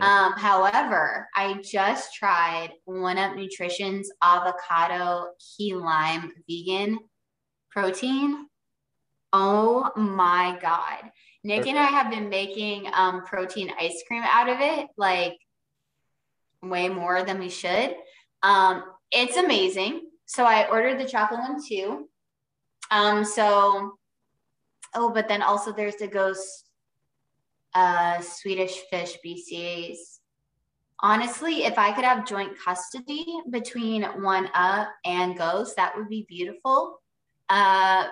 Um, 0.00 0.34
however, 0.36 1.26
I 1.34 1.60
just 1.62 2.14
tried 2.14 2.70
One 2.84 3.18
Up 3.18 3.34
Nutrition's 3.34 4.10
avocado 4.22 5.30
key 5.56 5.74
lime 5.74 6.32
vegan 6.48 7.00
protein 7.70 8.47
Oh 9.32 9.90
my 9.96 10.58
God. 10.60 11.10
Nick 11.44 11.66
and 11.66 11.78
I 11.78 11.84
have 11.84 12.10
been 12.10 12.28
making 12.28 12.90
um, 12.92 13.24
protein 13.24 13.72
ice 13.78 14.02
cream 14.06 14.22
out 14.24 14.48
of 14.48 14.58
it, 14.60 14.88
like 14.96 15.38
way 16.62 16.88
more 16.88 17.22
than 17.22 17.38
we 17.38 17.48
should. 17.48 17.94
Um, 18.42 18.84
it's 19.10 19.36
amazing. 19.36 20.10
So 20.26 20.44
I 20.44 20.68
ordered 20.68 20.98
the 20.98 21.08
chocolate 21.08 21.40
one 21.40 21.58
too. 21.66 22.08
Um, 22.90 23.24
so, 23.24 23.94
oh, 24.94 25.12
but 25.12 25.28
then 25.28 25.42
also 25.42 25.72
there's 25.72 25.96
the 25.96 26.08
ghost 26.08 26.68
uh, 27.74 28.20
Swedish 28.20 28.76
fish 28.90 29.16
BCAAs. 29.24 30.18
Honestly, 31.00 31.64
if 31.64 31.78
I 31.78 31.92
could 31.92 32.04
have 32.04 32.26
joint 32.26 32.58
custody 32.58 33.24
between 33.50 34.02
One 34.02 34.50
Up 34.52 34.88
and 35.04 35.38
Ghost, 35.38 35.76
that 35.76 35.96
would 35.96 36.08
be 36.08 36.26
beautiful. 36.28 37.00
Uh, 37.48 38.08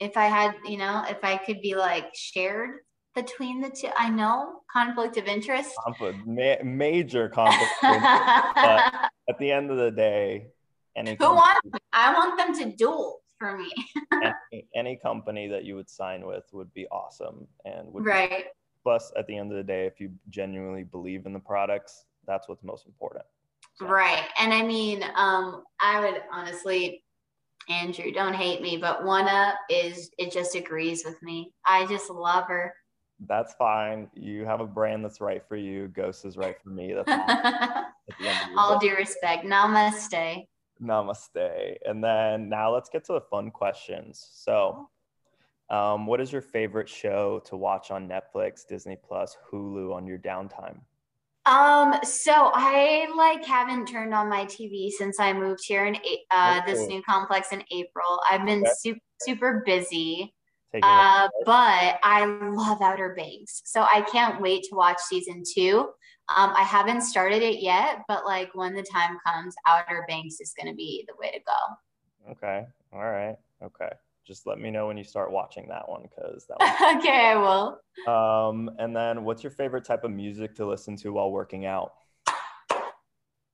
if 0.00 0.16
I 0.16 0.26
had, 0.26 0.54
you 0.64 0.78
know, 0.78 1.04
if 1.08 1.22
I 1.22 1.36
could 1.36 1.60
be 1.60 1.74
like 1.74 2.06
shared 2.14 2.80
between 3.14 3.60
the 3.60 3.70
two, 3.70 3.90
I 3.96 4.08
know 4.08 4.62
conflict 4.72 5.18
of 5.18 5.26
interest. 5.26 5.72
Conflict, 5.84 6.18
ma- 6.26 6.62
major 6.64 7.28
conflict. 7.28 7.70
but 7.82 8.00
at 9.28 9.38
the 9.38 9.52
end 9.52 9.70
of 9.70 9.76
the 9.76 9.90
day, 9.90 10.48
any 10.96 11.16
who 11.18 11.34
wants? 11.34 11.60
I 11.92 12.12
want 12.14 12.36
them 12.36 12.54
to 12.58 12.76
duel 12.76 13.20
for 13.38 13.56
me. 13.56 13.70
any, 14.52 14.66
any, 14.74 14.96
company 14.96 15.46
that 15.48 15.64
you 15.64 15.76
would 15.76 15.88
sign 15.88 16.26
with 16.26 16.44
would 16.52 16.72
be 16.74 16.86
awesome 16.88 17.46
and 17.64 17.92
would 17.92 18.04
right. 18.04 18.30
Be, 18.30 18.44
plus, 18.82 19.12
at 19.16 19.26
the 19.26 19.36
end 19.36 19.52
of 19.52 19.56
the 19.56 19.62
day, 19.62 19.86
if 19.86 20.00
you 20.00 20.10
genuinely 20.30 20.82
believe 20.82 21.26
in 21.26 21.32
the 21.32 21.38
products, 21.38 22.06
that's 22.26 22.48
what's 22.48 22.64
most 22.64 22.86
important. 22.86 23.24
So. 23.74 23.86
Right, 23.86 24.24
and 24.38 24.52
I 24.52 24.62
mean, 24.62 25.04
um, 25.14 25.62
I 25.80 26.00
would 26.00 26.22
honestly 26.32 27.02
Andrew, 27.68 28.10
don't 28.12 28.34
hate 28.34 28.62
me, 28.62 28.76
but 28.76 29.04
one 29.04 29.28
up 29.28 29.54
is 29.68 30.10
it 30.18 30.32
just 30.32 30.54
agrees 30.54 31.04
with 31.04 31.22
me. 31.22 31.52
I 31.66 31.86
just 31.86 32.10
love 32.10 32.46
her. 32.48 32.74
That's 33.28 33.52
fine. 33.54 34.08
You 34.14 34.44
have 34.46 34.60
a 34.60 34.66
brand 34.66 35.04
that's 35.04 35.20
right 35.20 35.42
for 35.46 35.56
you. 35.56 35.88
Ghost 35.88 36.24
is 36.24 36.36
right 36.36 36.56
for 36.62 36.70
me. 36.70 36.94
That's 36.94 37.08
all. 38.56 38.58
all 38.58 38.78
due 38.78 38.96
respect. 38.96 39.44
Namaste. 39.44 40.46
Namaste. 40.82 41.76
And 41.84 42.02
then 42.02 42.48
now 42.48 42.72
let's 42.72 42.88
get 42.88 43.04
to 43.04 43.12
the 43.12 43.20
fun 43.20 43.50
questions. 43.50 44.26
So, 44.32 44.88
um, 45.68 46.06
what 46.06 46.20
is 46.20 46.32
your 46.32 46.42
favorite 46.42 46.88
show 46.88 47.42
to 47.44 47.56
watch 47.56 47.90
on 47.90 48.08
Netflix, 48.08 48.66
Disney 48.66 48.96
Plus, 48.96 49.36
Hulu 49.52 49.94
on 49.94 50.06
your 50.06 50.18
downtime? 50.18 50.80
Um, 51.50 51.94
so 52.04 52.52
I 52.54 53.08
like 53.16 53.44
haven't 53.44 53.86
turned 53.86 54.14
on 54.14 54.28
my 54.28 54.44
TV 54.44 54.88
since 54.90 55.18
I 55.18 55.32
moved 55.32 55.62
here 55.66 55.84
in 55.84 55.96
uh, 56.30 56.60
this 56.64 56.86
new 56.86 57.02
complex 57.02 57.48
in 57.50 57.64
April. 57.72 58.20
I've 58.30 58.46
been 58.46 58.60
okay. 58.60 58.70
super 58.78 59.00
super 59.20 59.62
busy. 59.66 60.32
Uh, 60.80 61.28
but 61.44 61.98
I 62.04 62.24
love 62.24 62.80
Outer 62.80 63.14
Banks, 63.16 63.62
so 63.64 63.82
I 63.82 64.02
can't 64.02 64.40
wait 64.40 64.62
to 64.70 64.76
watch 64.76 65.00
season 65.00 65.42
two. 65.54 65.88
Um, 66.36 66.52
I 66.54 66.62
haven't 66.62 67.00
started 67.00 67.42
it 67.42 67.60
yet, 67.60 68.02
but 68.06 68.24
like 68.24 68.54
when 68.54 68.74
the 68.74 68.84
time 68.84 69.18
comes, 69.26 69.56
Outer 69.66 70.04
Banks 70.06 70.40
is 70.40 70.54
going 70.56 70.72
to 70.72 70.76
be 70.76 71.04
the 71.08 71.14
way 71.18 71.32
to 71.32 71.40
go. 71.40 72.30
Okay. 72.32 72.64
All 72.92 73.00
right. 73.00 73.34
Okay 73.60 73.90
just 74.26 74.46
let 74.46 74.58
me 74.58 74.70
know 74.70 74.86
when 74.86 74.96
you 74.96 75.04
start 75.04 75.32
watching 75.32 75.68
that 75.68 75.88
one 75.88 76.02
because 76.02 76.46
that 76.48 76.58
one. 76.58 76.98
okay, 76.98 77.26
I 77.26 77.36
will. 77.36 77.80
Um, 78.06 78.70
and 78.78 78.94
then 78.94 79.24
what's 79.24 79.42
your 79.42 79.50
favorite 79.50 79.84
type 79.84 80.04
of 80.04 80.10
music 80.10 80.54
to 80.56 80.66
listen 80.66 80.96
to 80.98 81.12
while 81.12 81.30
working 81.30 81.66
out? 81.66 81.92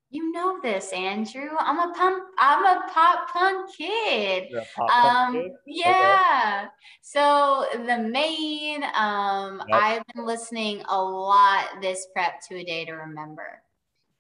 You 0.09 0.31
know 0.33 0.61
this, 0.63 0.93
Andrew. 0.93 1.51
I'm 1.59 1.79
a 1.79 1.93
pump. 1.93 2.23
I'm 2.39 2.65
a 2.65 2.89
pop 2.93 3.29
punk 3.31 3.75
kid. 3.77 4.53
Pop 4.77 4.91
um, 4.91 5.35
kid? 5.35 5.51
yeah. 5.67 6.61
Okay. 6.63 6.69
So 7.03 7.67
the 7.73 7.99
main, 7.99 8.85
um, 8.95 9.63
yep. 9.69 9.83
I've 9.83 10.03
been 10.15 10.25
listening 10.25 10.83
a 10.89 11.03
lot 11.03 11.83
this 11.83 12.07
prep 12.13 12.41
to 12.49 12.57
a 12.57 12.65
day 12.65 12.85
to 12.85 12.93
remember 12.93 13.63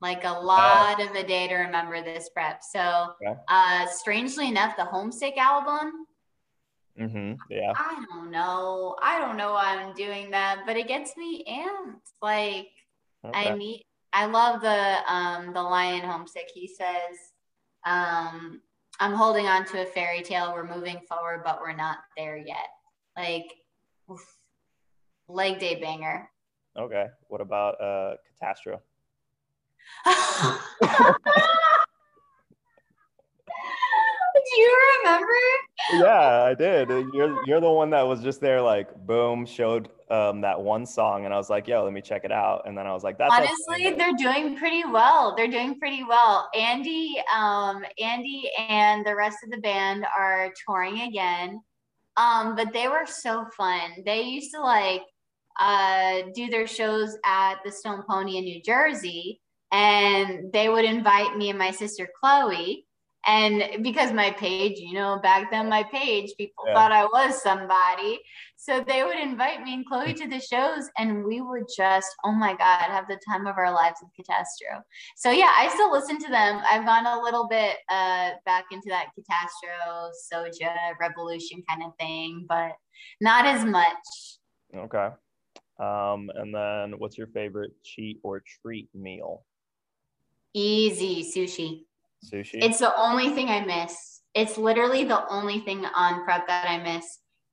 like 0.02 0.24
a 0.24 0.30
lot 0.30 1.00
of 1.00 1.14
a 1.14 1.26
day 1.26 1.48
to 1.48 1.54
remember 1.54 2.02
this 2.02 2.28
prep. 2.28 2.62
So, 2.62 3.14
okay. 3.22 3.38
uh, 3.48 3.86
strangely 3.86 4.48
enough, 4.48 4.76
the 4.76 4.84
Homesick 4.84 5.38
album 5.38 6.05
Mm-hmm. 7.00 7.34
Yeah. 7.50 7.72
I 7.76 8.04
don't 8.10 8.30
know. 8.30 8.96
I 9.02 9.18
don't 9.18 9.36
know 9.36 9.52
why 9.52 9.76
I'm 9.76 9.94
doing 9.94 10.30
that, 10.30 10.62
but 10.66 10.76
it 10.76 10.88
gets 10.88 11.16
me 11.16 11.44
amped. 11.48 12.12
Like 12.22 12.68
okay. 13.24 13.50
I 13.50 13.54
need. 13.54 13.84
I 14.12 14.26
love 14.26 14.62
the 14.62 15.12
um 15.12 15.52
the 15.52 15.62
lion 15.62 16.02
homesick. 16.02 16.50
He 16.52 16.68
says, 16.68 17.18
um, 17.84 18.62
"I'm 18.98 19.12
holding 19.12 19.46
on 19.46 19.66
to 19.66 19.82
a 19.82 19.86
fairy 19.86 20.22
tale. 20.22 20.54
We're 20.54 20.66
moving 20.66 21.00
forward, 21.08 21.42
but 21.44 21.60
we're 21.60 21.76
not 21.76 21.98
there 22.16 22.38
yet." 22.38 22.68
Like, 23.16 23.52
oof, 24.10 24.24
leg 25.28 25.58
day 25.58 25.80
banger. 25.80 26.30
Okay. 26.78 27.06
What 27.28 27.40
about 27.42 27.80
uh 27.80 28.16
Catastro? 28.42 28.80
Do 34.36 34.60
you 34.60 34.76
remember? 35.02 35.34
Yeah, 36.00 36.42
I 36.44 36.54
did. 36.54 36.88
You're 36.88 37.44
you're 37.46 37.60
the 37.60 37.70
one 37.70 37.90
that 37.90 38.02
was 38.02 38.22
just 38.22 38.40
there, 38.40 38.60
like 38.60 38.94
boom, 39.06 39.46
showed 39.46 39.88
um, 40.10 40.40
that 40.42 40.60
one 40.60 40.86
song, 40.86 41.24
and 41.24 41.34
I 41.34 41.36
was 41.36 41.50
like, 41.50 41.66
"Yo, 41.66 41.82
let 41.84 41.92
me 41.92 42.00
check 42.00 42.24
it 42.24 42.32
out." 42.32 42.62
And 42.66 42.76
then 42.76 42.86
I 42.86 42.92
was 42.92 43.02
like, 43.02 43.18
"That's 43.18 43.34
honestly, 43.34 43.92
they're 43.96 44.14
doing 44.16 44.56
pretty 44.56 44.84
well. 44.84 45.34
They're 45.36 45.50
doing 45.50 45.78
pretty 45.78 46.04
well. 46.04 46.48
Andy, 46.54 47.16
um, 47.34 47.84
Andy, 48.00 48.50
and 48.68 49.04
the 49.04 49.14
rest 49.14 49.38
of 49.44 49.50
the 49.50 49.58
band 49.58 50.06
are 50.16 50.52
touring 50.66 51.00
again. 51.00 51.60
Um, 52.16 52.56
but 52.56 52.72
they 52.72 52.88
were 52.88 53.06
so 53.06 53.46
fun. 53.56 53.90
They 54.04 54.22
used 54.22 54.52
to 54.54 54.60
like 54.60 55.02
uh, 55.58 56.22
do 56.34 56.48
their 56.48 56.66
shows 56.66 57.16
at 57.24 57.56
the 57.64 57.72
Stone 57.72 58.04
Pony 58.08 58.38
in 58.38 58.44
New 58.44 58.62
Jersey, 58.62 59.40
and 59.72 60.52
they 60.52 60.68
would 60.68 60.84
invite 60.84 61.36
me 61.36 61.50
and 61.50 61.58
my 61.58 61.70
sister 61.70 62.08
Chloe 62.20 62.85
and 63.26 63.82
because 63.82 64.12
my 64.12 64.30
page, 64.30 64.78
you 64.78 64.94
know, 64.94 65.18
back 65.22 65.50
then 65.50 65.68
my 65.68 65.82
page, 65.82 66.32
people 66.38 66.64
yeah. 66.66 66.74
thought 66.74 66.92
I 66.92 67.04
was 67.04 67.42
somebody. 67.42 68.20
So 68.56 68.84
they 68.86 69.02
would 69.02 69.18
invite 69.18 69.62
me 69.62 69.74
and 69.74 69.86
Chloe 69.86 70.14
to 70.14 70.28
the 70.28 70.40
shows, 70.40 70.88
and 70.96 71.24
we 71.24 71.40
would 71.40 71.66
just, 71.76 72.08
oh 72.24 72.32
my 72.32 72.56
God, 72.56 72.82
have 72.82 73.06
the 73.06 73.18
time 73.28 73.46
of 73.46 73.58
our 73.58 73.72
lives 73.72 74.00
with 74.00 74.12
Catastro. 74.26 74.80
So 75.16 75.30
yeah, 75.30 75.50
I 75.56 75.68
still 75.74 75.90
listen 75.92 76.18
to 76.18 76.30
them. 76.30 76.62
I've 76.68 76.86
gone 76.86 77.06
a 77.06 77.20
little 77.20 77.48
bit 77.48 77.76
uh, 77.90 78.30
back 78.44 78.64
into 78.70 78.88
that 78.88 79.08
Catastro, 79.18 80.10
Soja, 80.32 80.74
Revolution 81.00 81.62
kind 81.68 81.82
of 81.82 81.92
thing, 81.98 82.46
but 82.48 82.72
not 83.20 83.44
as 83.44 83.64
much. 83.64 84.38
Okay. 84.74 85.08
Um, 85.78 86.30
and 86.34 86.54
then 86.54 86.98
what's 86.98 87.18
your 87.18 87.26
favorite 87.28 87.72
cheat 87.84 88.20
or 88.22 88.42
treat 88.62 88.88
meal? 88.94 89.44
Easy 90.54 91.22
sushi. 91.22 91.82
Sushi. 92.24 92.62
It's 92.62 92.78
the 92.78 92.96
only 92.96 93.30
thing 93.30 93.48
I 93.48 93.64
miss. 93.64 94.22
It's 94.34 94.58
literally 94.58 95.04
the 95.04 95.26
only 95.28 95.60
thing 95.60 95.84
on 95.84 96.24
prep 96.24 96.46
that 96.46 96.68
I 96.68 96.78
miss. 96.78 97.04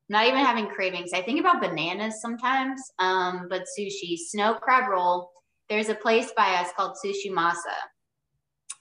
Not 0.09 0.27
even 0.27 0.39
having 0.39 0.67
cravings. 0.67 1.11
I 1.13 1.21
think 1.21 1.39
about 1.39 1.61
bananas 1.61 2.21
sometimes, 2.21 2.81
um, 2.99 3.47
but 3.49 3.63
sushi, 3.63 4.17
snow 4.17 4.55
crab 4.55 4.89
roll. 4.89 5.31
There's 5.69 5.89
a 5.89 5.95
place 5.95 6.31
by 6.35 6.55
us 6.55 6.69
called 6.75 6.97
Sushi 7.03 7.31
Masa. 7.31 7.73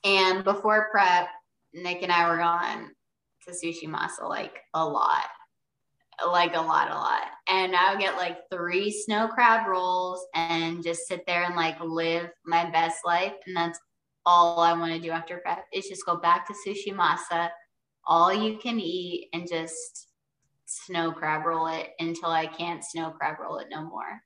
And 0.04 0.42
before 0.42 0.88
prep, 0.90 1.28
Nick 1.74 2.02
and 2.02 2.10
I 2.10 2.28
were 2.28 2.38
gone 2.38 2.90
to 3.46 3.52
Sushi 3.52 3.86
Masa 3.86 4.28
like 4.28 4.58
a 4.74 4.84
lot, 4.84 5.26
like 6.26 6.56
a 6.56 6.60
lot, 6.60 6.90
a 6.90 6.94
lot. 6.94 7.22
And 7.48 7.76
I 7.76 7.92
would 7.92 8.00
get 8.00 8.16
like 8.16 8.38
three 8.50 8.90
snow 8.90 9.28
crab 9.28 9.68
rolls 9.68 10.26
and 10.34 10.82
just 10.82 11.06
sit 11.06 11.24
there 11.26 11.44
and 11.44 11.54
like 11.54 11.80
live 11.80 12.30
my 12.44 12.68
best 12.70 12.98
life. 13.06 13.34
And 13.46 13.56
that's 13.56 13.78
all 14.24 14.60
I 14.60 14.72
want 14.72 14.92
to 14.92 15.00
do 15.00 15.10
after 15.10 15.38
prep 15.38 15.64
is 15.72 15.88
just 15.88 16.06
go 16.06 16.16
back 16.16 16.46
to 16.46 16.54
sushi 16.54 16.94
masa, 16.94 17.50
all 18.06 18.32
you 18.32 18.58
can 18.58 18.78
eat, 18.80 19.28
and 19.32 19.48
just 19.48 20.08
snow 20.66 21.12
crab 21.12 21.44
roll 21.44 21.66
it 21.66 21.90
until 21.98 22.30
I 22.30 22.46
can't 22.46 22.84
snow 22.84 23.10
crab 23.10 23.36
roll 23.40 23.58
it 23.58 23.68
no 23.70 23.82
more. 23.82 24.22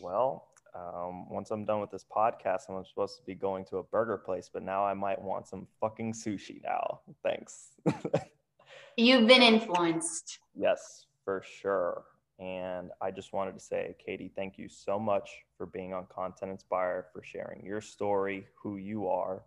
Well, 0.00 0.48
um, 0.74 1.28
once 1.28 1.50
I'm 1.50 1.64
done 1.64 1.80
with 1.80 1.90
this 1.90 2.04
podcast, 2.04 2.62
I'm 2.68 2.84
supposed 2.84 3.16
to 3.18 3.24
be 3.24 3.34
going 3.34 3.64
to 3.66 3.78
a 3.78 3.82
burger 3.82 4.18
place, 4.18 4.50
but 4.52 4.62
now 4.62 4.84
I 4.84 4.94
might 4.94 5.20
want 5.20 5.48
some 5.48 5.66
fucking 5.80 6.12
sushi 6.12 6.62
now. 6.62 7.00
Thanks. 7.22 7.70
You've 8.96 9.26
been 9.26 9.42
influenced. 9.42 10.38
Yes, 10.54 11.06
for 11.24 11.42
sure. 11.60 12.04
And 12.40 12.90
I 13.02 13.10
just 13.10 13.34
wanted 13.34 13.52
to 13.52 13.60
say, 13.60 13.94
Katie, 14.04 14.32
thank 14.34 14.56
you 14.56 14.66
so 14.66 14.98
much 14.98 15.28
for 15.58 15.66
being 15.66 15.92
on 15.92 16.06
Content 16.06 16.50
Inspire, 16.50 17.06
for 17.12 17.22
sharing 17.22 17.62
your 17.64 17.82
story, 17.82 18.46
who 18.60 18.78
you 18.78 19.08
are. 19.08 19.42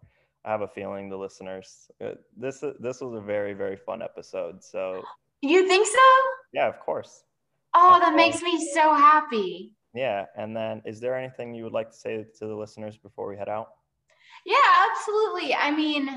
I 0.46 0.52
have 0.52 0.62
a 0.62 0.68
feeling 0.68 1.10
the 1.10 1.18
listeners, 1.18 1.90
uh, 2.06 2.12
this 2.38 2.64
this 2.80 3.02
was 3.02 3.14
a 3.18 3.22
very 3.22 3.54
very 3.54 3.78
fun 3.78 4.02
episode. 4.02 4.64
So 4.64 5.04
you 5.42 5.68
think 5.68 5.88
so? 5.88 6.00
Yeah, 6.54 6.68
of 6.68 6.80
course. 6.82 7.24
Oh, 7.74 7.98
that 8.00 8.16
makes 8.16 8.42
me 8.44 8.70
so 8.74 8.94
happy. 8.94 9.72
Yeah, 9.96 10.26
and 10.38 10.56
then 10.56 10.84
is 10.86 11.00
there 11.00 11.18
anything 11.18 11.56
you 11.56 11.64
would 11.64 11.74
like 11.74 11.90
to 11.90 11.98
say 11.98 12.26
to 12.38 12.46
the 12.46 12.54
listeners 12.54 12.98
before 12.98 13.28
we 13.28 13.38
head 13.38 13.50
out? 13.50 13.70
Yeah, 14.46 14.56
absolutely. 14.92 15.56
I 15.56 15.72
mean, 15.72 16.10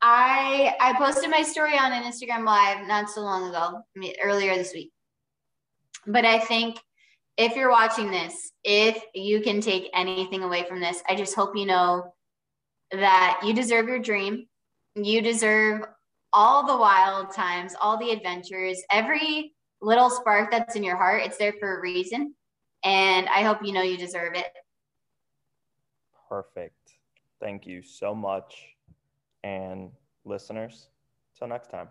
I 0.00 0.74
I 0.80 0.94
posted 0.96 1.28
my 1.28 1.42
story 1.42 1.76
on 1.76 1.92
an 1.92 2.04
Instagram 2.04 2.46
live 2.46 2.86
not 2.86 3.10
so 3.10 3.20
long 3.20 3.50
ago, 3.50 3.82
I 3.94 3.98
mean, 3.98 4.14
earlier 4.22 4.54
this 4.54 4.72
week 4.72 4.93
but 6.06 6.24
I 6.24 6.38
think 6.38 6.78
if 7.36 7.56
you're 7.56 7.70
watching 7.70 8.10
this, 8.10 8.52
if 8.62 9.02
you 9.14 9.40
can 9.40 9.60
take 9.60 9.90
anything 9.94 10.42
away 10.42 10.64
from 10.64 10.80
this, 10.80 11.02
I 11.08 11.14
just 11.14 11.34
hope 11.34 11.56
you 11.56 11.66
know 11.66 12.14
that 12.92 13.40
you 13.44 13.52
deserve 13.52 13.88
your 13.88 13.98
dream. 13.98 14.46
You 14.94 15.20
deserve 15.20 15.82
all 16.32 16.66
the 16.66 16.76
wild 16.76 17.32
times, 17.32 17.74
all 17.80 17.96
the 17.96 18.10
adventures, 18.10 18.80
every 18.90 19.54
little 19.80 20.10
spark 20.10 20.50
that's 20.50 20.76
in 20.76 20.84
your 20.84 20.96
heart. 20.96 21.22
It's 21.24 21.36
there 21.36 21.54
for 21.58 21.78
a 21.78 21.80
reason. 21.80 22.34
And 22.84 23.28
I 23.28 23.42
hope 23.42 23.58
you 23.64 23.72
know 23.72 23.82
you 23.82 23.96
deserve 23.96 24.34
it. 24.34 24.46
Perfect. 26.28 26.74
Thank 27.40 27.66
you 27.66 27.82
so 27.82 28.14
much. 28.14 28.54
And 29.42 29.90
listeners, 30.24 30.88
till 31.38 31.48
next 31.48 31.70
time. 31.70 31.88